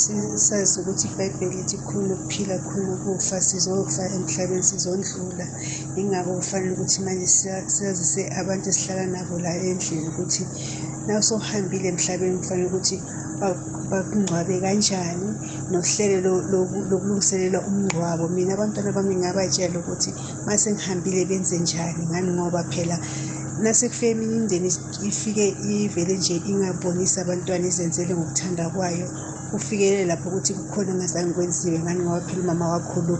si- 0.01 0.39
sazi 0.47 0.75
ukuthi 0.81 1.05
ibhayibheli 1.09 1.57
lithi 1.59 1.77
khona 1.87 2.13
ukuphila 2.17 2.57
khona 2.67 2.91
ukufa 2.97 3.37
sizofa 3.49 4.03
emhlabeni 4.17 4.65
sizondlula. 4.71 5.47
Ingako 6.01 6.31
kufanele 6.41 6.73
ukuthi 6.77 6.99
manje 7.07 7.29
siya- 7.37 7.67
sazise 7.77 8.23
abantu 8.41 8.65
esihlala 8.73 9.05
nabo 9.15 9.35
la 9.45 9.53
endlini 9.69 10.07
ukuthi 10.11 10.43
nawusohambile 11.07 11.87
emhlabeni 11.93 12.37
kufanele 12.41 12.67
ukuthi 12.71 12.97
ba- 13.41 13.59
bakungcwabe 13.93 14.61
kanjani 14.65 15.29
nohlelo 15.71 16.19
lo- 16.27 16.45
loku- 16.53 16.85
lokulungiselela 16.91 17.59
umngcwabo. 17.69 18.25
Mina 18.35 18.55
abantwana 18.55 18.91
bami 18.97 19.15
ngabatshela 19.21 19.77
ukuthi 19.79 20.11
uma 20.43 20.59
sengihambile 20.59 21.25
benze 21.31 21.57
njani 21.59 22.03
ngani 22.09 22.31
ngoba 22.37 22.63
phela 22.73 22.97
nasekufike 23.63 24.11
eminye 24.11 24.35
imindeni 24.37 24.69
ifike 25.09 25.45
ivele 25.71 26.15
nje 26.17 26.35
ingabonisi 26.51 27.21
abantwana 27.21 27.67
izenzele 27.71 28.13
ngokuthanda 28.15 28.65
kwayo 28.75 29.07
kufikele 29.51 30.05
lapho 30.11 30.29
ukuthi 30.29 30.53
kukhona 30.55 30.93
ongazange 30.93 31.33
kwenziwe 31.37 31.79
ngani 31.79 32.01
ngoba 32.03 32.21
phela 32.27 32.43
umama 32.43 32.67
wakhulu 32.73 33.15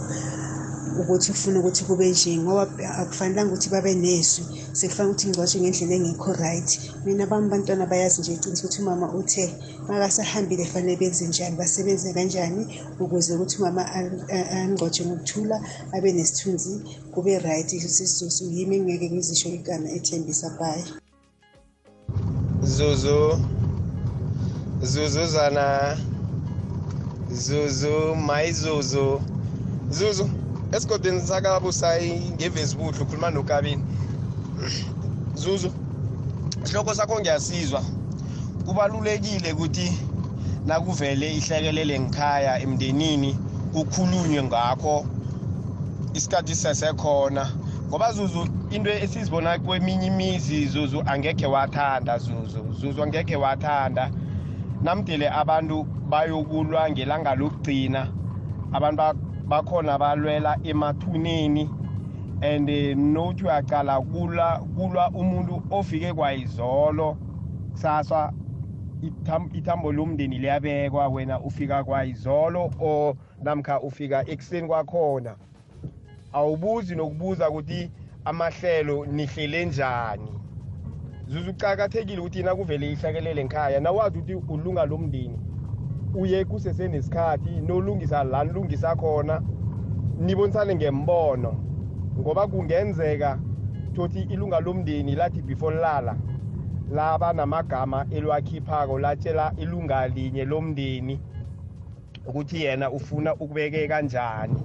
ukuthi 1.01 1.31
ufuna 1.31 1.59
ukuthi 1.59 1.83
kube 1.87 2.09
nje 2.11 2.37
ngoba 2.37 2.63
akufanelanga 3.01 3.51
ukuthi 3.51 3.69
babe 3.69 3.93
neswi 3.95 4.43
sekufanele 4.79 5.13
ukuthi 5.13 5.27
ngicwatshwe 5.29 5.59
ngendlela 5.61 5.95
engekho 5.95 6.31
right 6.43 6.69
mina 7.05 7.25
bami 7.29 7.47
bantwana 7.51 7.85
bayazi 7.91 8.21
nje 8.21 8.33
iqiniso 8.33 8.63
ukuthi 8.67 8.81
umama 8.81 9.07
uthe 9.19 9.45
makasahambile 9.87 10.65
fanele 10.65 10.95
benze 11.01 11.27
njani 11.27 11.55
basebenze 11.55 12.13
kanjani 12.13 12.63
ukuze 12.99 13.33
ukuthi 13.35 13.55
umama 13.61 13.83
a- 13.97 14.21
a- 14.37 14.49
angcwatshwe 14.63 15.05
ngokuthula 15.05 15.57
abe 15.95 16.09
nesithunzi 16.13 16.73
kube 17.13 17.39
right 17.39 17.69
sisizuzu 17.69 18.43
yimi 18.55 18.75
engeke 18.77 19.09
ngizisho 19.11 19.49
igama 19.49 19.87
ethembisa 19.97 20.49
bhayi 20.59 20.83
Zuzu 22.63 23.39
Zuzuzana 24.81 25.97
Zuzu 27.31 28.15
my 28.27 28.51
Zuzu. 28.51 29.21
Zuzu 29.91 30.29
esigodini 30.71 31.21
sakabusayi 31.21 32.19
ngevezibuthu 32.35 33.03
ukhuluma 33.03 33.29
nokabini? 33.31 33.83
Zuzu 35.35 35.71
sihloko 36.63 36.93
sakho 36.95 37.19
ngiyasizwa. 37.19 37.81
Kubalulekile 38.65 39.53
ukuthi 39.53 39.97
nakuvele 40.65 41.35
ihlekelele 41.37 41.99
ngikhaya 41.99 42.59
emndenini 42.61 43.35
kukhulunywe 43.73 44.43
ngakho 44.43 45.05
isikhathi 46.13 46.55
sisesekhona 46.55 47.49
ngoba 47.89 48.11
zuzu 48.13 48.47
into 48.71 48.89
esizibona 48.91 49.59
kweminye 49.59 50.07
imizi 50.07 50.65
zuzu 50.67 51.03
angekhe 51.05 51.45
wathanda 51.45 52.17
zuzu. 52.17 52.63
Zuzu 52.79 53.03
angekhe 53.03 53.35
wathanda. 53.35 54.09
Namdele 54.83 55.29
abantu 55.29 55.83
bayokulwa 56.09 56.89
ngelanga 56.91 57.35
lokugcina 57.35 58.07
abantu 58.73 58.97
ba- 58.97 59.13
bakhona 59.47 59.97
balwela 59.99 60.57
emathuneni. 60.63 61.69
And 62.43 62.69
eh, 62.69 62.95
nothi 62.97 63.43
uyaqala 63.43 64.01
kulwa 64.01 64.57
kulwa 64.75 65.09
umuntu 65.11 65.61
ofike 65.71 66.13
kwayizolo 66.13 67.17
kusasa 67.71 68.31
itham- 69.03 69.49
ithambo 69.57 69.91
lomndeni 69.91 70.39
liyabekwa 70.39 71.07
wena 71.07 71.39
ufika 71.39 71.83
kwayizolo 71.83 72.71
or 72.79 73.15
namkha 73.43 73.81
ufika 73.81 74.23
ekuseni 74.27 74.67
kwakhona. 74.67 75.35
Awubuzi 76.33 76.95
nokubuza 76.95 77.49
ukuthi 77.49 77.91
amahlelo 78.25 79.05
nihlele 79.05 79.65
njani. 79.65 80.31
Zuzu 81.27 81.53
kucakathekile 81.53 82.19
ukuthi 82.19 82.43
nakuvele 82.43 82.91
ihlekelele 82.91 83.45
ngikhaya 83.45 83.79
nawazi 83.79 84.17
ukuthi 84.19 84.35
ulunga 84.53 84.85
lomndeni 84.85 85.39
uye 86.15 86.45
kusesenesikhathi 86.45 87.49
nolungisa 87.49 88.23
la 88.23 88.43
nilungisa 88.43 88.95
khona 88.95 89.41
nibonisane 90.19 90.75
ngembono. 90.75 91.72
Ngoba 92.19 92.47
kungenzeka 92.47 93.39
thothi 93.95 94.21
ilunga 94.33 94.59
lomndeni 94.59 95.15
lathi 95.15 95.41
before 95.41 95.75
lala 95.75 96.17
laba 96.91 97.33
namagama 97.33 98.05
elwakhiphako 98.11 98.99
latshela 98.99 99.53
ilunga 99.57 100.07
linye 100.07 100.45
lomndeni 100.45 101.19
ukuthi 102.25 102.63
yena 102.63 102.91
ufuna 102.91 103.33
ukubeke 103.33 103.87
kanjani. 103.87 104.55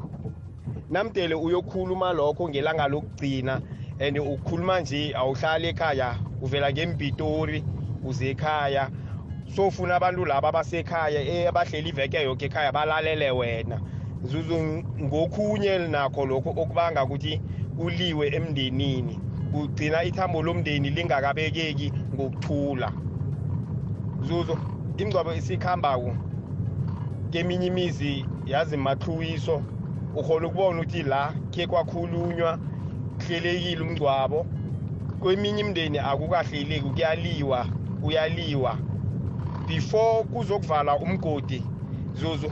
Namdele 0.91 1.35
uyokhuluma 1.35 2.13
lokho 2.13 2.49
ngelanga 2.49 2.89
lokugcina 2.89 3.61
and 4.01 4.19
ukhuluma 4.19 4.81
nje 4.81 5.15
awuhlali 5.17 5.69
ekhaya 5.69 6.15
uvela 6.43 6.73
ngempitori 6.73 7.65
uze 8.05 8.31
ekhaya. 8.31 8.91
Sofuna 9.57 9.97
abantu 9.97 10.25
laba 10.25 10.49
abasekhaya 10.49 11.21
eh, 11.21 11.49
abahleli 11.49 11.89
iveke 11.89 12.23
yoke 12.23 12.47
ekhaya 12.47 12.73
balalele 12.73 13.31
wena. 13.31 13.81
Zuzu 14.25 14.83
ngokhunye 15.03 15.79
nakho 15.79 16.27
lokho 16.27 16.51
okubanga 16.51 17.05
ukuthi 17.05 17.41
kuliwe 17.77 18.27
emndenini. 18.37 19.21
Kugcina 19.53 20.05
ithambo 20.05 20.43
lomndeni 20.43 20.91
lingakabekeki 20.91 21.93
ngokuthula. 22.15 22.93
Zuzu 24.23 24.59
imngcwabo 24.99 25.33
isikhambako 25.35 26.11
keminye 27.31 27.67
imizi 27.67 28.27
yazi 28.47 28.77
mathuwiso 28.77 29.63
ukhona 30.15 30.47
ukubona 30.47 30.81
ukuthi 30.81 31.03
la 31.03 31.33
khe 31.53 31.67
kwakhulunywa 31.67 32.59
kuhlelekile 33.19 33.81
umngcwabo. 33.83 34.47
Kweminye 35.21 35.61
imndeni 35.61 35.99
akukahleleki 35.99 36.91
kuyaliwa 36.91 37.67
kuyaliwa. 38.03 38.79
Before 39.67 40.25
kuzokuvala 40.25 40.97
umgodi 40.99 41.63
zuzu 42.15 42.51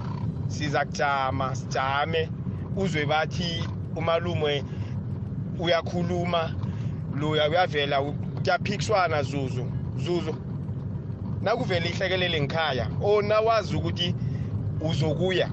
siza 0.49 0.85
kujama 0.85 1.55
sijame. 1.55 2.29
Uzwe 2.77 3.07
bathi 3.07 3.69
umalume 3.97 4.65
uyakhuluma 5.59 6.55
loya 7.15 7.49
uyavela 7.49 8.03
kuyaphikiswana 8.03 9.23
zuzu 9.23 9.67
zuzu. 9.97 10.35
Nakuvele 11.43 11.89
ihlekelele 11.89 12.41
ngikhaya 12.41 12.89
o 13.03 13.23
nawazi 13.23 13.77
ukuthi 13.77 14.15
uzokuya. 14.81 15.49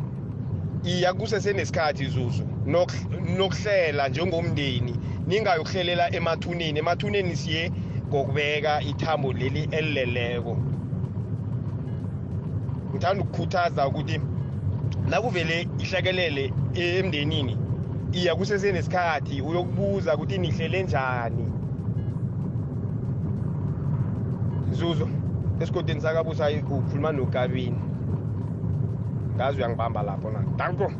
Iya 0.84 1.14
kusesenesikhathi 1.14 2.06
zuzu 2.06 2.44
nok- 2.66 3.38
nokuhlela 3.38 4.10
njengomndeni 4.10 4.96
ningayokuhlelela 5.28 6.16
emathuneni. 6.16 6.80
Emathuneni 6.80 7.36
siye 7.36 7.72
ngokubeka 8.08 8.82
ithambo 8.82 9.34
leli 9.34 9.68
elileleko. 9.72 10.58
Ngithanda 12.90 13.24
ukukhuthaza 13.24 13.88
ukuthi 13.88 14.20
nakuvele 15.14 15.68
ihlekelele 15.80 16.54
emndenini 16.74 17.58
iya 18.14 18.36
kusesenesikhathi 18.36 19.42
uyokubuza 19.42 20.16
ukuthi 20.16 20.38
nihlele 20.38 20.84
njani? 20.84 21.46
Zuzu 24.72 25.08
esigodini 25.62 26.02
sakabusa 26.02 26.50
ukhuluma 26.50 27.12
nokabini? 27.12 27.82
Ngazi 29.36 29.58
uyangibamba 29.58 30.04
lapho 30.04 30.32
na. 30.32 30.40
Danko! 30.58 30.92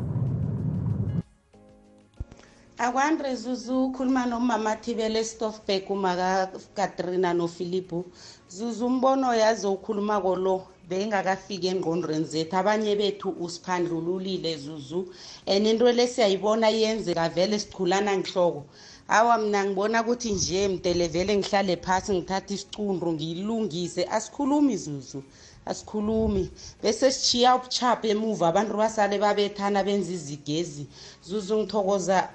Akwandre 2.78 3.34
zuzu 3.34 3.84
ukhuluma 3.84 4.26
nomama 4.26 4.76
thibele 4.76 5.24
stofback 5.24 5.90
umaka 5.90 6.48
katrina 6.74 7.34
nofilipu 7.34 8.04
zuzu 8.48 8.86
umbono 8.86 9.34
yazi 9.34 9.66
ukhulumako 9.66 10.36
lo 10.36 10.73
beyingakafiki 10.88 11.66
engqondweni 11.68 12.24
zethu. 12.24 12.56
Abanye 12.56 12.96
bethu 12.96 13.28
usiphandlululile 13.44 14.56
zuzu. 14.56 15.08
And 15.46 15.66
into 15.66 15.84
le 15.84 16.06
siyayibona 16.06 16.68
yenzeka 16.68 17.28
vele 17.28 17.58
sichulana 17.58 18.16
ngihloko. 18.18 18.64
Awa 19.08 19.38
mina 19.38 19.64
ngibona 19.64 20.02
ukuthi 20.02 20.32
nje 20.32 20.68
mdele 20.68 21.08
vele 21.08 21.36
ngihlale 21.36 21.76
phasi 21.76 22.12
ngithathe 22.12 22.54
isicundu 22.54 23.12
ngiyilungise 23.12 24.04
asikhulumi 24.04 24.76
zuzu. 24.76 25.22
Asikhulumi. 25.66 26.50
Bese 26.82 27.10
sishiya 27.10 27.56
ubuchapha 27.56 28.08
emuva. 28.08 28.48
Abantu 28.48 28.76
basale 28.76 29.18
babethana 29.18 29.84
benza 29.84 30.12
izigezi. 30.12 30.86
Zuzu 31.26 31.58
ngithokoza 31.58 32.28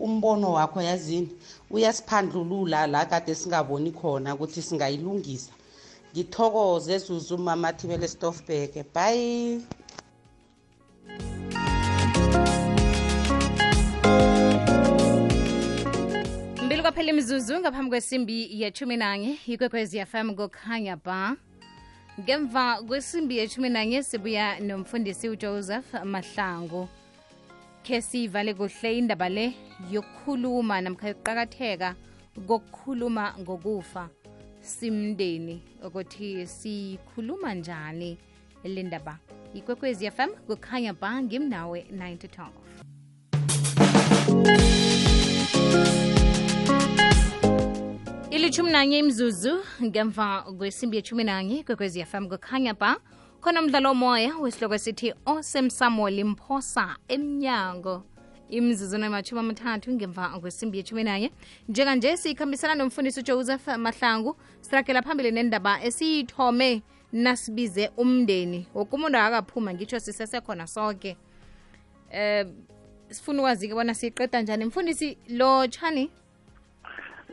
umbono 0.00 0.52
wakho 0.52 0.82
yazini? 0.82 1.28
Uyasiphandlulula 1.70 2.86
la 2.86 3.06
kade 3.06 3.34
singaboni 3.34 3.90
khona 3.92 4.34
ukuthi 4.34 4.62
singayilungisa. 4.62 5.52
Ngithokoze 6.12 6.94
ezuzuma 6.94 7.56
mathibele 7.56 8.06
thibele 8.06 8.08
stofberg 8.08 8.72
bye. 8.94 9.60
Mbili 16.64 16.82
kwaphela 16.82 17.10
imizuzu 17.10 17.60
ngaphambi 17.60 17.90
kwesimbi 17.90 18.62
yethumi 18.62 18.96
nanye 18.96 19.38
ikwekwezi 19.46 20.06
fm 20.06 20.34
kokhanya 20.34 20.96
ba. 20.96 21.36
Ngemva 22.20 22.82
kwesimbi 22.82 23.38
yethumi 23.38 23.68
nanye 23.68 24.02
sibuya 24.02 24.60
nomfundisi 24.60 25.28
ujoseph 25.28 25.94
mahlangu. 26.04 26.88
Khe 27.82 28.00
siyivale 28.00 28.54
kuhle 28.54 28.98
indaba 28.98 29.28
le 29.28 29.54
yokukhuluma 29.90 30.80
namkha 30.80 31.08
yokuqakatheka 31.08 31.94
kokukhuluma 32.46 33.34
ngokufa 33.40 34.08
simndeni 34.68 35.62
ukuthi 35.86 36.46
sikhuluma 36.46 37.54
njani 37.54 38.18
le 38.64 38.82
ndaba 38.82 39.18
ikwekwezi 39.54 40.10
fm 40.10 40.30
kukhanya 40.46 40.92
ba 40.92 41.22
ngimnawe 41.22 41.86
9 41.92 42.16
to 42.16 42.26
12 42.26 42.68
ilithumi 48.30 48.70
nanye 48.72 48.98
imzuzu 48.98 49.58
ngemva 49.84 50.42
kwesimbi 50.58 50.96
yethumi 50.96 51.24
nanye 51.24 51.62
kwekwezi 51.62 52.04
fm 52.04 52.28
kukhanya 52.28 52.74
ba. 52.74 52.96
Khona 53.40 53.60
umdlalo 53.60 53.90
omoya 53.90 54.36
wesihloko 54.36 54.74
esithi 54.74 55.14
osemsamo 55.26 56.10
limphosa 56.10 56.96
emnyango 57.08 58.02
imzuzu 58.50 58.98
namatshumi 58.98 59.40
amathathu 59.40 59.92
ngemva 59.92 60.28
kwesimbi 60.40 60.78
yethumi 60.78 61.04
nanye 61.04 61.32
njenganje 61.68 62.16
sikhambisana 62.16 62.74
nomfundisi 62.74 63.20
ujoseph 63.20 63.68
mahlangu 63.78 64.36
sirakela 64.60 65.02
phambili 65.02 65.30
nendaba 65.30 65.82
esiyithome 65.82 66.82
nasibize 67.12 67.90
umndeni. 67.96 68.66
Woke 68.74 68.96
umuntu 68.96 69.18
akaphuma 69.18 69.74
ngitsho 69.74 70.00
sisesekhona 70.00 70.66
sonke. 70.66 71.16
Eh 72.12 72.46
sifuna 73.08 73.38
ukwazi-ke 73.38 73.74
bona 73.74 73.94
siyiqeda 73.94 74.42
njani? 74.42 74.64
Mfundisi 74.64 75.18
lo 75.28 75.66
tshani 75.66 76.10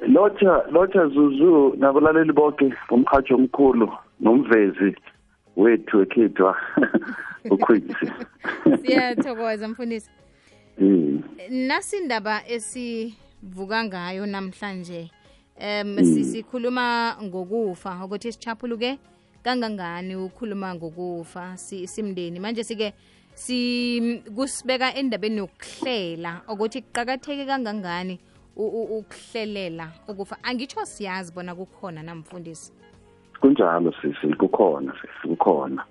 lotsha 0.08 0.64
lotsha 0.72 1.08
zuzu 1.08 1.76
nabalaleli 1.78 2.34
bonke 2.34 2.74
bomhatsho 2.90 3.36
omkhulu 3.36 3.92
nomvezi 4.20 4.96
wethu 5.56 6.02
ekhethwa 6.02 6.58
ukhwezi 7.54 7.96
siyathokoza 8.82 9.68
mfundisi 9.68 10.10
Mm. 10.80 11.24
nasindaba 11.50 12.44
esivuka 12.48 13.84
ngayo 13.86 14.26
namhlanje 14.26 15.10
um 15.62 15.96
Mm. 15.98 16.24
sikhuluma 16.24 17.16
ngokufa. 17.24 18.04
Ukuthi 18.06 18.32
sichaphuluke 18.32 19.00
kangangani 19.44 20.16
ukhuluma 20.16 20.76
ngokufa 20.76 21.58
si- 21.58 21.88
simndeni? 21.88 22.40
Manje 22.40 22.64
sike 22.64 22.94
si 23.34 24.22
kusibeka 24.36 24.96
endabeni 24.96 25.38
yokuhlela 25.38 26.42
ukuthi 26.50 26.82
kuqakatheke 26.82 27.46
kangangani 27.46 28.20
ukuhlelela 28.56 29.92
ukufa. 30.08 30.38
Angitsho 30.44 30.86
siyazi 30.86 31.32
bona 31.34 31.56
kukhona 31.56 32.04
namfundisi. 32.04 32.72
Kunjalo 33.40 33.94
sisi 34.02 34.34
kukhona 34.36 34.94
sisi 35.02 35.28
kukhona. 35.28 35.86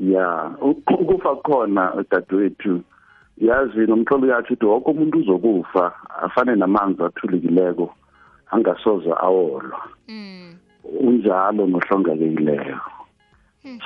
Ya 0.00 0.50
ukufa 0.60 1.36
kukhona 1.36 2.04
dadewethu. 2.10 2.82
Yazi 3.38 3.78
nomhlolo 3.86 4.26
yathi 4.26 4.52
ukuthi 4.54 4.66
wonke 4.66 4.90
umuntu 4.90 5.18
uzokufa 5.18 5.92
afane 6.22 6.54
namanzi 6.56 7.02
athulekileko 7.02 7.94
angasoze 8.50 9.10
awolwa. 9.18 9.80
Unjalo 11.00 11.66
nohlongakekileyo 11.66 12.78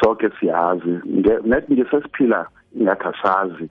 sonke 0.00 0.30
siyazi 0.40 1.00
Nge- 1.08 1.42
net 1.44 1.68
nje 1.70 1.84
sesiphila 1.90 2.46
ingathi 2.76 3.04
asazi 3.08 3.68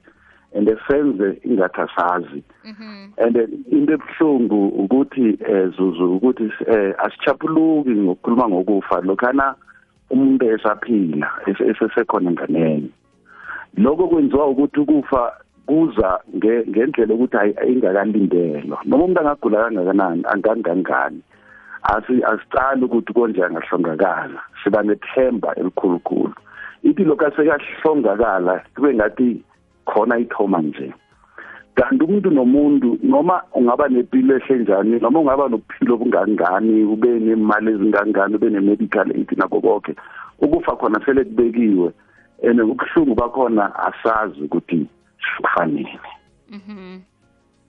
and 0.55 0.67
senze 0.87 1.37
ingathi 1.45 1.81
asazi. 1.81 2.43
And 3.17 3.37
into 3.71 3.93
ebuhlungu 3.93 4.67
ukuthi 4.83 5.37
eh 5.45 5.69
zuzu 5.77 6.15
ukuthi 6.15 6.51
eh 6.67 6.93
asichapuluki 6.97 7.89
ngokukhuluma 7.89 8.49
ngokufa. 8.49 9.01
Lokhana 9.01 9.55
umuntu 10.09 10.45
esaphila 10.51 11.29
ese- 11.47 11.67
esesekhona 11.69 12.29
enganeni 12.29 12.91
lokho 13.77 14.07
kwenziwa 14.07 14.47
ukuthi 14.47 14.79
ukufa 14.79 15.33
kuza 15.69 16.09
nge- 16.35 16.65
ngendlela 16.69 17.13
ukuthi 17.13 17.37
ayi- 17.37 17.57
ingakalindelwa 17.71 18.77
noma 18.85 19.03
umuntu 19.05 19.19
angagula 19.21 19.63
kangakanani 19.63 20.23
angangangani 20.25 21.21
asi 21.83 22.23
asicali 22.23 22.85
ukuthi 22.85 23.13
konje 23.13 23.43
angahlongakala. 23.43 24.41
Siba 24.63 24.83
nethemba 24.83 25.55
elikhulukhulu. 25.55 26.33
Ithi 26.83 27.03
lokho 27.03 27.25
asekahlongakala 27.25 28.63
kube 28.75 28.93
ngathi 28.93 29.43
khona 29.85 30.17
ithoma 30.17 30.61
nje. 30.61 30.93
Kanti 31.75 32.03
umuntu 32.03 32.31
nomuntu 32.31 32.97
noma 33.03 33.41
ungaba 33.53 33.87
nempilo 33.87 34.35
ehle 34.35 34.59
njani 34.59 34.99
noma 34.99 35.19
ungaba 35.19 35.49
nobuphilo 35.49 35.93
obungangani 35.95 36.83
ube 36.83 37.19
nemali 37.19 37.71
ezingangani 37.71 38.35
ube 38.35 38.49
ne-medical 38.49 39.11
aid 39.11 39.31
nakho 39.37 39.61
konke 39.61 39.95
ukufa 40.41 40.75
khona 40.75 40.99
sele 41.05 41.23
kubekiwe 41.23 41.91
and 42.43 42.59
ubuhlungu 42.59 43.15
bakhona 43.15 43.71
asazi 43.75 44.41
ukuthi 44.41 44.87
kufanele 45.41 45.99
Mhm. 46.49 47.01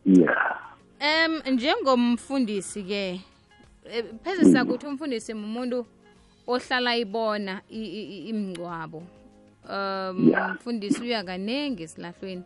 yeah 0.04 0.56
Em 1.00 1.42
njengomfundisi 1.52 2.82
ke 2.82 3.20
eh, 3.92 4.04
pheze 4.24 4.52
sakuthi 4.52 4.86
umfundisi 4.86 5.32
umuntu 5.32 5.86
ohlala 6.46 6.96
ibona 6.96 7.60
imingcwabo. 7.70 9.02
Um 9.70 10.32
umfundisi 10.50 11.02
uya 11.02 11.24
kanengi 11.24 11.82
esilahlweni. 11.82 12.42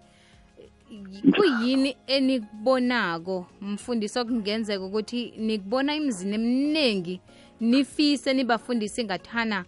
Kuyini 1.35 1.97
enikubonako 2.07 3.47
mfundisi 3.61 4.19
okungenzeka 4.19 4.85
ukuthi 4.85 5.33
nikubona 5.39 5.95
imizini 5.95 6.35
eminingi 6.35 7.21
nifise 7.61 8.33
nibafundisi 8.35 9.05
ngathana 9.05 9.65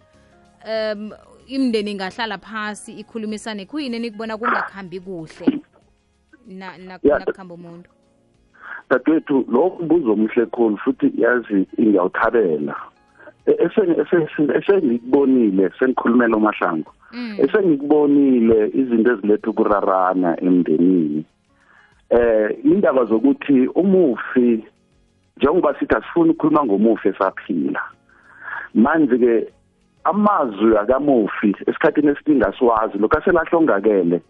um 0.67 1.11
imndeni 1.47 1.91
ingahlala 1.91 2.37
phasi 2.37 2.93
ikhulumisane 2.93 3.65
kuyini 3.65 3.95
enikubona 3.95 4.37
kungakuhambi 4.37 4.99
kuhle. 4.99 5.59
Nakuhamba 6.47 7.53
umuntu. 7.53 7.89
dadewethu 8.89 9.45
lo 9.51 9.77
mbuzo 9.83 10.11
omhle 10.13 10.45
khulu 10.45 10.77
futhi 10.77 11.11
yazi 11.17 11.67
ngiyawuthabela. 11.81 12.75
E- 13.45 13.51
ese- 13.65 13.95
ese- 14.01 14.57
esengikubonile 14.57 15.71
sengikhulumela 15.79 16.37
umahlango 16.37 16.91
esengikubonile 17.37 18.67
izinto 18.73 19.11
eziletha 19.13 19.49
ukurarana 19.49 20.39
emndenini. 20.41 21.25
Eh 22.09 22.57
indaba 22.63 23.05
zokuthi 23.05 23.67
umufi 23.67 24.63
njengoba 25.37 25.75
sithi 25.79 25.95
asifuni 25.95 26.29
ukukhuluma 26.29 26.65
ngomufi 26.65 27.07
esaphila. 27.07 27.81
Manje 28.73 29.17
ke 29.17 29.47
amazwi 30.09 30.77
akamufi 30.77 31.55
esikhathini 31.67 32.11
esiningi 32.11 32.45
asiwazi 32.45 32.97
lokho 32.97 33.17
aselahlongakele 33.17 34.21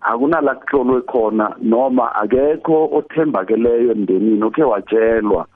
akunala 0.00 0.54
kuhlolwe 0.54 1.00
khona 1.10 1.46
noma 1.62 2.14
akekho 2.22 2.76
othembakeleyo 2.98 3.92
emndenini 3.92 4.44
okhe 4.44 4.62
watshelwa 4.72 5.46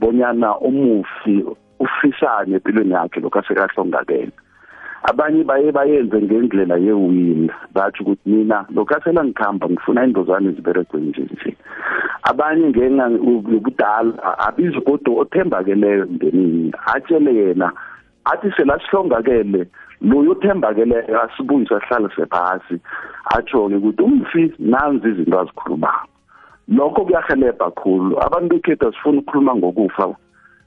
bonyana 0.00 0.48
umufi 0.68 1.34
ufisane 1.84 2.54
empilweni 2.56 2.94
yakhe 2.94 3.20
lokho 3.20 3.38
asekahlongakele 3.38 4.32
abanye 5.02 5.44
baye 5.44 5.72
bayenze 5.72 6.22
ngendlela 6.22 6.76
yewini 6.76 7.50
bathi 7.74 8.02
ukuthi 8.02 8.30
mina 8.30 8.66
lokho 8.74 8.94
asela 8.94 9.24
ngikhamba 9.24 9.68
ngifuna 9.70 10.04
indozane 10.04 10.50
ziberegwe 10.50 11.00
nje 11.00 11.22
nje. 11.22 11.56
Abanye 12.22 12.68
ngenxa 12.68 13.06
yobudala 13.52 14.38
abizi 14.46 14.80
kodwa 14.80 15.20
othembakeleyo 15.22 16.02
emndenini 16.02 16.72
atshele 16.86 17.34
yena 17.34 17.72
athi 18.24 18.52
selasihlongakele 18.56 19.66
loyo 20.00 20.32
othembakeleyo 20.32 21.22
asibuyise 21.22 21.74
ahlale 21.74 22.08
sephasi 22.16 22.76
atsho-ke 23.36 23.76
ukuthi 23.76 24.02
umfi 24.02 24.52
nanzi 24.58 25.08
izinto 25.08 25.40
azikhulumako. 25.40 26.08
Lokho 26.68 27.04
kuyahelebha 27.04 27.70
kakhulu 27.70 28.22
abantu 28.22 28.48
bekhethu 28.54 28.88
asifuni 28.88 29.18
ukukhuluma 29.18 29.54
ngokufa. 29.54 30.14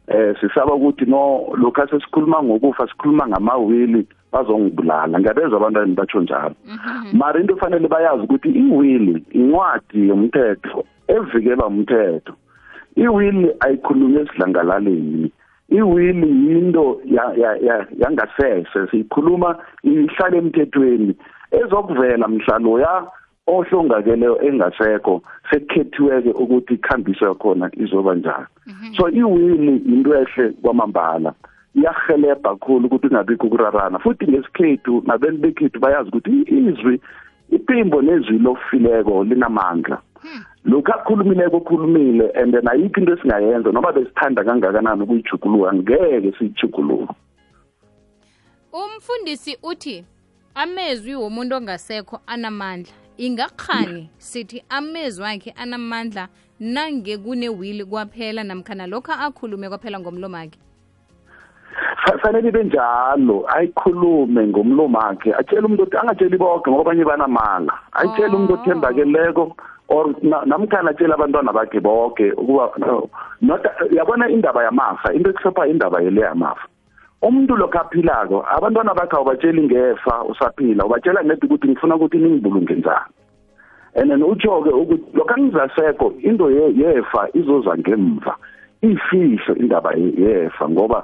Eh 0.08 0.36
sisaba 0.40 0.74
ukuthi 0.74 1.06
no 1.06 1.54
lokho 1.58 1.82
asesikhuluma 1.82 2.44
ngokufa 2.44 2.88
sikhuluma 2.88 3.28
ngamawili 3.28 4.08
bazongibulala. 4.32 5.20
Ngiyabezwa 5.20 5.58
abantwana 5.58 5.96
batsho 5.96 6.22
njalo. 6.22 6.56
Mara 7.14 7.40
into 7.40 7.56
fanele 7.56 7.88
bayazi 7.88 8.24
ukuthi 8.24 8.50
iwili 8.50 9.24
incwadi 9.32 10.08
yomthetho 10.08 10.84
evikelwa 11.08 11.68
umthetho 11.68 12.34
iwili 12.96 13.52
ayikhulunywe 13.60 14.22
esidlangalaleni 14.22 15.32
iwili 15.71 16.27
yinto 16.47 17.01
ya- 17.05 17.34
ya- 17.38 17.55
ya- 17.67 17.88
yangasese. 17.97 18.88
Siyikhuluma 18.91 19.57
ihlala 19.84 20.38
emthethweni. 20.38 21.15
Ezokuvela 21.51 22.27
mhlalo 22.27 22.79
ya 22.79 23.03
ohlongakeleyo 23.47 24.41
engasekho 24.47 25.21
sekukhethiweke 25.49 26.29
ukuthi 26.29 26.73
ikhambiso 26.73 27.25
yakhona 27.25 27.71
izoba 27.73 28.15
njani 28.15 28.45
so 28.97 29.10
iwili 29.10 29.75
into 29.77 30.15
ehle 30.15 30.49
kwamambala. 30.62 31.34
Iyahelebha 31.75 32.49
kakhulu 32.49 32.86
ukuthi 32.86 33.07
ingabikho 33.07 33.47
ukurarana 33.47 33.99
futhi 33.99 34.27
ngesikhethu 34.27 35.03
nabeni 35.05 35.38
bekhethu 35.38 35.79
bayazi 35.79 36.10
ukuthi 36.10 36.45
izwi 36.47 37.01
iphimbo 37.51 38.01
nezwi 38.01 38.39
lokufileko 38.39 39.23
linamandla. 39.23 39.97
Lokhu 40.65 40.91
akhulumileko 40.93 41.57
okhulumile 41.57 42.31
and 42.36 42.53
then 42.53 42.67
ayikho 42.67 42.99
into 42.99 43.13
esingayenza 43.13 43.71
noma 43.71 43.91
besithanda 43.91 44.43
kangakanani 44.43 45.03
ukuyijugulula 45.03 45.73
ngeke 45.73 46.34
siyijugulule 46.38 47.07
umfundisi 48.73 49.57
uthi 49.63 50.05
amezwi 50.55 51.15
womuntu 51.15 51.55
ongasekho 51.55 52.19
anamandla. 52.27 52.93
Ingakhani 53.17 54.10
sithi 54.17 54.63
amezwi 54.69 55.25
akhe 55.25 55.51
anamandla 55.57 56.27
nange 56.60 57.17
kunewili 57.17 57.86
kwaphela 57.86 58.43
namkhana 58.43 58.88
lokho 58.88 59.12
akhulume 59.12 59.69
kwaphela 59.69 59.99
ngomlomo 59.99 60.38
akhe 60.38 60.60
fanele 62.21 62.49
ibe 62.49 62.63
njalo 62.63 63.45
ayikhulume 63.47 64.47
ngomlomo 64.47 64.97
wakhe 64.99 65.34
atshele 65.34 65.65
umuntu 65.65 65.84
ukuthi 65.84 65.97
angatsheli 65.97 66.38
bonke 66.38 66.69
ngoba 66.69 66.81
abanye 66.91 67.05
banamala. 67.05 67.73
Ayitshele 67.93 68.36
umuntu 68.36 68.53
othembakeleko 68.53 69.55
or 69.91 70.15
na- 70.23 70.45
namkhana 70.45 70.91
atshele 70.91 71.13
abantwana 71.13 71.51
bakhe 71.54 71.80
bonke 71.84 72.32
ukuba 72.32 72.71
no, 72.80 73.10
not 73.41 73.63
yabona 73.91 74.30
indaba 74.30 74.63
yamafa 74.63 75.13
into 75.13 75.30
ekusopha 75.30 75.67
indaba 75.67 76.01
yele 76.01 76.21
yamafa. 76.21 76.67
Umuntu 77.21 77.58
lokho 77.58 77.80
aphilako 77.80 78.45
abantwana 78.56 78.93
bakhe 78.95 79.15
awubatsheli 79.15 79.63
ngefa 79.63 80.23
usaphila 80.23 80.86
ubatshela 80.86 81.23
ngedi 81.23 81.45
ukuthi 81.45 81.67
ngifuna 81.67 81.95
ukuthi 81.95 82.17
ningibulunge 82.17 82.75
njani. 82.75 83.12
And 83.93 84.10
then 84.10 84.23
utsho-ke 84.23 84.71
ukuthi 84.71 85.04
lokho 85.13 85.34
angizasekho 85.34 86.13
into 86.23 86.49
ye- 86.49 86.73
yefa 86.73 87.27
izoza 87.34 87.77
ngemva 87.77 88.36
iyifihlo 88.82 89.56
indaba 89.56 89.91
ye- 89.93 90.13
yefa 90.17 90.69
ngoba 90.69 91.04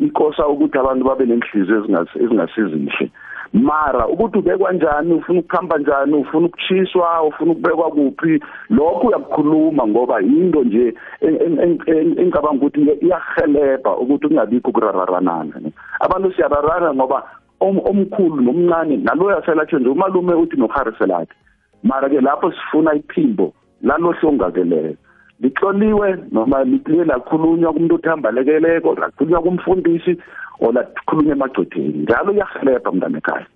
ikosa 0.00 0.46
ukuthi 0.46 0.78
abantu 0.78 1.04
babe 1.04 1.26
nenhliziyo 1.26 1.80
ezingas- 1.80 2.16
ezingasizihle 2.22 3.10
mara 3.54 4.06
ukuthi 4.08 4.38
ubekwa 4.38 4.72
njani 4.72 5.14
ufuna 5.14 5.40
ukuhamba 5.40 5.78
njani 5.78 6.14
ufuna 6.14 6.46
ukuchiswa 6.46 7.22
ufuna 7.22 7.52
ukubekwa 7.52 7.90
kuphi 7.90 8.40
lokho 8.70 9.06
uyakukhuluma 9.08 9.86
ngoba 9.86 10.20
yinto 10.20 10.64
nje 10.64 10.94
en- 11.20 11.40
en- 11.42 11.60
en- 11.60 11.82
en- 11.86 12.18
engicabanga 12.18 12.56
ukuthi 12.56 12.80
iya- 12.80 13.00
iyahelebha 13.00 13.96
ukuthi 13.96 14.28
kungabikho 14.28 14.70
ukurararanana 14.70 15.52
abantu 16.00 16.32
siyararana 16.32 16.94
ngoba 16.94 17.22
om- 17.60 17.82
omkhulu 17.84 18.42
nomncane 18.42 18.96
naloyo 18.96 19.38
aselatsho 19.38 19.78
nje 19.78 19.88
umalume 19.88 20.34
uthi 20.34 20.56
nohariselathi 20.56 21.34
mara-ke 21.82 22.20
lapho 22.20 22.52
sifuna 22.52 22.94
iphimbo 22.94 23.52
lalohlongakeleyo 23.82 24.94
lihloliwe 25.40 26.18
noma 26.32 26.64
liphike 26.64 27.04
lakhulunywa 27.04 27.72
kumuntu 27.72 27.94
othambalekeleko 27.94 28.94
lakhulunywa 28.94 29.42
kumfundisi 29.42 30.16
or 30.60 30.72
lakhulunywa 30.74 31.32
emagcwetheni 31.32 31.88
njalo 32.02 32.32
iyahelebha 32.32 32.92
mntana 32.92 33.18
ekhaya. 33.18 33.46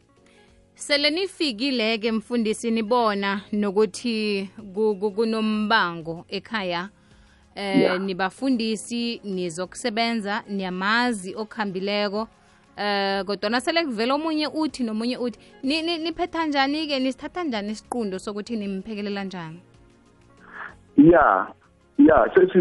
Sele 0.74 1.10
nifikile-ke 1.10 2.12
mfundisi 2.12 2.70
nibona 2.70 3.40
nokuthi 3.52 4.48
ku- 4.74 4.96
ku- 5.00 5.10
kunombango 5.10 6.24
ekhaya 6.28 6.88
eh 7.54 7.78
Yeah. 7.80 8.00
nibafundisi 8.00 9.20
nizokusebenza 9.24 10.42
niyamazi 10.48 11.34
okhambileko 11.34 12.28
eh 12.76 13.24
kodwa 13.24 13.60
sele 13.60 13.84
kuvela 13.84 14.14
omunye 14.14 14.46
uthi 14.46 14.84
nomunye 14.84 15.16
uthi 15.18 15.38
Ni- 15.62 15.82
ni- 15.82 15.98
niphetha 15.98 16.46
njani-ke 16.46 16.98
nisithatha 17.00 17.44
njani 17.44 17.70
isiqundo 17.72 18.18
sokuthi 18.18 18.56
nimphekelela 18.56 19.24
njani? 19.24 19.58
Ya 20.96 21.46
ya 21.98 22.30
sethi 22.34 22.58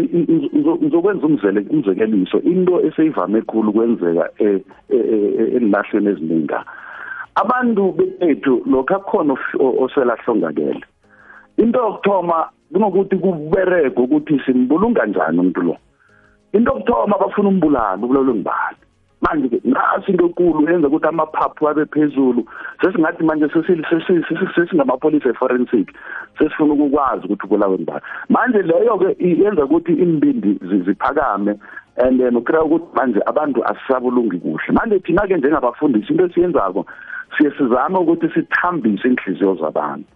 ngizokwenza 0.82 1.26
umzele 1.26 1.60
umzekeliso. 1.70 2.38
Into 2.40 2.80
eseyivame 2.86 3.38
ekhulu 3.38 3.72
kwenzeka 3.72 4.30
eh, 4.38 4.60
eh, 4.90 5.04
eh, 5.12 5.54
enilahlweni 5.56 6.08
ezininga 6.08 6.64
abantu 7.34 7.92
bethu 7.92 8.62
lokho 8.66 8.94
akukhona 8.96 9.32
of- 9.32 9.54
oselahlongakele 9.82 10.84
into 11.56 11.78
yokuthoma 11.78 12.48
kunokuthi 12.72 13.16
kubereke 13.16 14.00
ukuthi 14.00 14.40
simbulunga 14.46 15.06
njani 15.06 15.38
umuntu 15.38 15.62
lo? 15.62 15.76
Into 16.52 16.72
yokuthoma 16.72 17.18
bafuna 17.18 17.48
umbulala 17.48 17.94
ubulalo 18.02 18.34
ngibani 18.34 18.76
manje 19.20 19.48
ke 19.48 19.60
nasi 19.64 20.12
into 20.12 20.26
enkulu 20.26 20.70
yenza 20.70 20.88
ukuthi 20.88 21.08
amaphaphu 21.08 21.68
abe 21.68 21.84
phezulu. 21.86 22.44
Sesingathi 22.82 23.24
manje 23.24 23.46
sesi- 23.48 23.82
sesi- 23.90 24.24
sesi- 24.28 24.52
sesingamapholisa 24.54 25.28
e-forensic 25.30 25.88
sesifuna 26.38 26.72
ukukwazi 26.74 27.24
ukuthi 27.26 27.46
ubulawe 27.46 27.74
ngibani 27.78 28.00
manje 28.28 28.62
leyo-ke 28.62 29.16
yenza 29.18 29.64
ukuthi 29.64 29.92
imbindi 29.92 30.58
zi- 30.62 30.82
ziphakame 30.86 31.58
and 31.96 32.20
then 32.20 32.36
ukira 32.36 32.62
ukuthi 32.62 32.86
manje 32.94 33.20
abantu 33.26 33.64
asisabulungi 33.64 34.38
kuhle. 34.38 34.72
Manje 34.72 34.98
thina-ke 34.98 35.36
njengabafundisi 35.36 36.12
into 36.12 36.24
esiyenzako 36.24 36.86
siye 37.38 37.50
sizame 37.58 37.98
ukuthi 37.98 38.28
sithambise 38.34 39.08
inhliziyo 39.08 39.54
zabantu. 39.54 40.06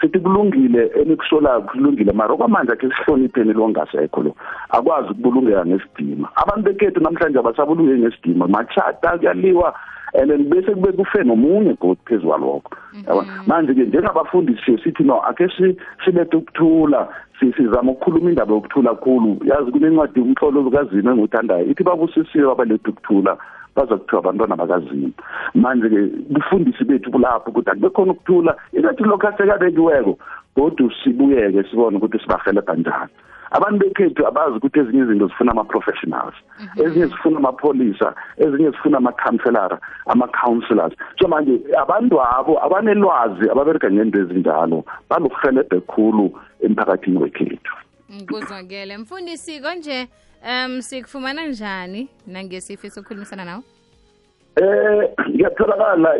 Sithi 0.00 0.18
kulungile 0.20 0.90
enikusolayo 1.02 1.60
kulungile 1.62 2.12
mara 2.12 2.34
okwamanje 2.34 2.72
akhe 2.72 2.88
sihlonipheni 2.96 3.52
lo 3.52 3.68
ngasekho 3.68 4.22
lo. 4.22 4.34
Akwazi 4.70 5.08
ukubulungeka 5.10 5.66
ngesidima. 5.66 6.28
Abantu 6.36 6.62
bekhethu 6.62 7.00
namhlanje 7.00 7.38
abasabulungeki 7.38 8.00
ngesidima. 8.02 8.48
Machata 8.48 9.18
kuyaliwa 9.18 9.74
and 10.14 10.30
then 10.30 10.48
bese 10.50 10.74
kube 10.74 10.92
kufe 10.92 11.24
nomunye 11.24 11.74
godi 11.80 12.00
phezu 12.06 12.26
kwalokho. 12.26 12.70
Yabona? 13.08 13.28
Manje-ke 13.46 13.84
njengabafundisi 13.84 14.62
siye 14.64 14.78
sithi 14.78 15.02
no 15.04 15.20
akhe 15.20 15.48
si- 15.48 15.76
silethe 16.04 16.36
ukuthula 16.36 17.08
si- 17.40 17.52
sizama 17.52 17.92
ukukhuluma 17.92 18.30
indaba 18.30 18.54
yokuthula 18.54 18.94
khulu. 18.94 19.36
Yazi 19.44 19.70
kunencwadi 19.72 20.20
umhlolo 20.20 20.70
kazimo 20.70 21.10
engiwuthandayo 21.10 21.66
ithi 21.66 21.84
babusisiwe 21.84 22.52
abalethe 22.52 22.90
ukuthula. 22.90 23.36
Baza 23.76 23.96
kuthiwa 23.96 24.20
abantwana 24.20 24.56
bakazimo 24.56 25.10
manje-ke 25.54 26.00
bufundisi 26.30 26.84
bethu 26.84 27.10
kulapho 27.10 27.50
ukuthi 27.50 27.70
akube 27.70 27.90
khona 27.90 28.12
ukuthula 28.12 28.56
ilathi 28.72 29.02
lokhu 29.04 29.26
asekabekiweko 29.26 30.18
kodwa 30.54 30.92
sibuyeke 31.04 31.62
sibone 31.70 31.96
ukuthi 31.96 32.18
sibahelebha 32.18 32.74
njani 32.74 33.12
abantu 33.50 33.78
bekhethu 33.78 34.26
abazi 34.26 34.56
ukuthi 34.56 34.78
ezinye 34.80 35.02
izinto 35.02 35.26
zifuna 35.26 35.52
ama-professionals 35.52 36.34
ezinye 36.76 37.06
zifuna 37.06 37.38
amapholisa 37.38 38.14
ezinye 38.36 38.70
zifuna 38.70 38.98
ama-counselara 38.98 39.78
ama-counselors. 40.06 40.94
So 41.18 41.28
manje 41.28 41.60
abantu 41.78 42.22
abo 42.22 42.64
abanelwazi 42.64 43.50
ababereka 43.50 43.90
ngento 43.90 44.20
ezinjalo 44.20 44.84
balokuhelebhe 45.10 45.80
khulu 45.80 46.26
emphakathini 46.60 47.18
wekhethu. 47.18 47.74
Kuzwakele 48.28 48.98
mfundisi 48.98 49.60
konje 49.60 50.08
um 50.42 50.82
sikufumana 50.82 51.46
njani 51.46 52.08
nangesifiso 52.26 53.00
ukukhulumisana 53.00 53.44
nawe? 53.44 53.62
Eh 54.56 55.10
ngiyatholakala 55.30 56.18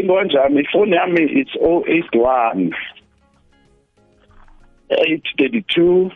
ingonjani 0.00 0.60
ifoni 0.60 0.96
yami 0.96 1.22
it's 1.40 1.56
081 1.56 2.72
832 4.90 6.10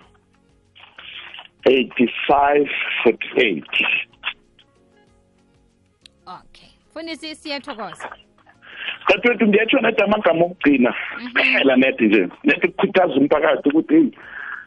8548 1.64 3.62
okay. 6.27 6.68
Fundisi 6.92 7.35
siyathokoza. 7.35 8.09
Dadwethu 9.09 9.47
ngiyatshona 9.47 9.83
nade 9.83 10.03
amagama 10.03 10.45
okugcina. 10.45 10.95
Mhm. 11.18 11.29
Kuphela 11.29 11.77
nede 11.77 12.07
nje 12.07 12.29
nede 12.45 12.68
kukhuthaza 12.68 13.14
umphakathi 13.14 13.68
ukuthi 13.68 14.18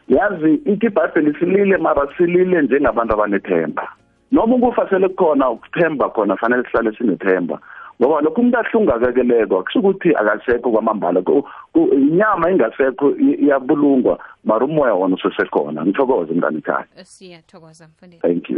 yazi 0.08 0.54
ithi 0.54 0.86
ibhayibheli 0.86 1.34
silile 1.38 1.76
mara 1.76 2.08
silile 2.16 2.62
njengabantu 2.62 3.14
abanethemba. 3.14 3.88
Noma 4.32 4.56
ukufa 4.56 4.88
sele 4.90 5.08
kukhona 5.08 5.50
ukuthemba 5.50 6.08
khona 6.10 6.36
fanele 6.36 6.62
sihlale 6.64 6.92
sinethemba. 6.96 7.58
Ngoba 8.00 8.20
lokhu 8.20 8.40
umuntu 8.40 8.58
ahlungakekeleko 8.58 9.58
akusho 9.58 9.78
ukuthi 9.78 10.14
akasekho 10.14 10.70
kwamambala. 10.70 11.22
Ku- 11.22 11.44
ku- 11.72 11.88
inyama 11.94 12.50
ingasekho 12.50 13.10
i- 13.10 13.38
iyabulungwa 13.44 14.18
mara 14.44 14.64
umoya 14.64 14.94
wona 14.94 15.14
usesekhona. 15.14 15.84
Ngithokoze 15.86 16.32
mngani 16.34 16.58
ekhaya 16.58 16.84
siyathokoza 17.02 17.88
mfundisi. 17.88 18.20
Thank 18.22 18.50
you. 18.50 18.54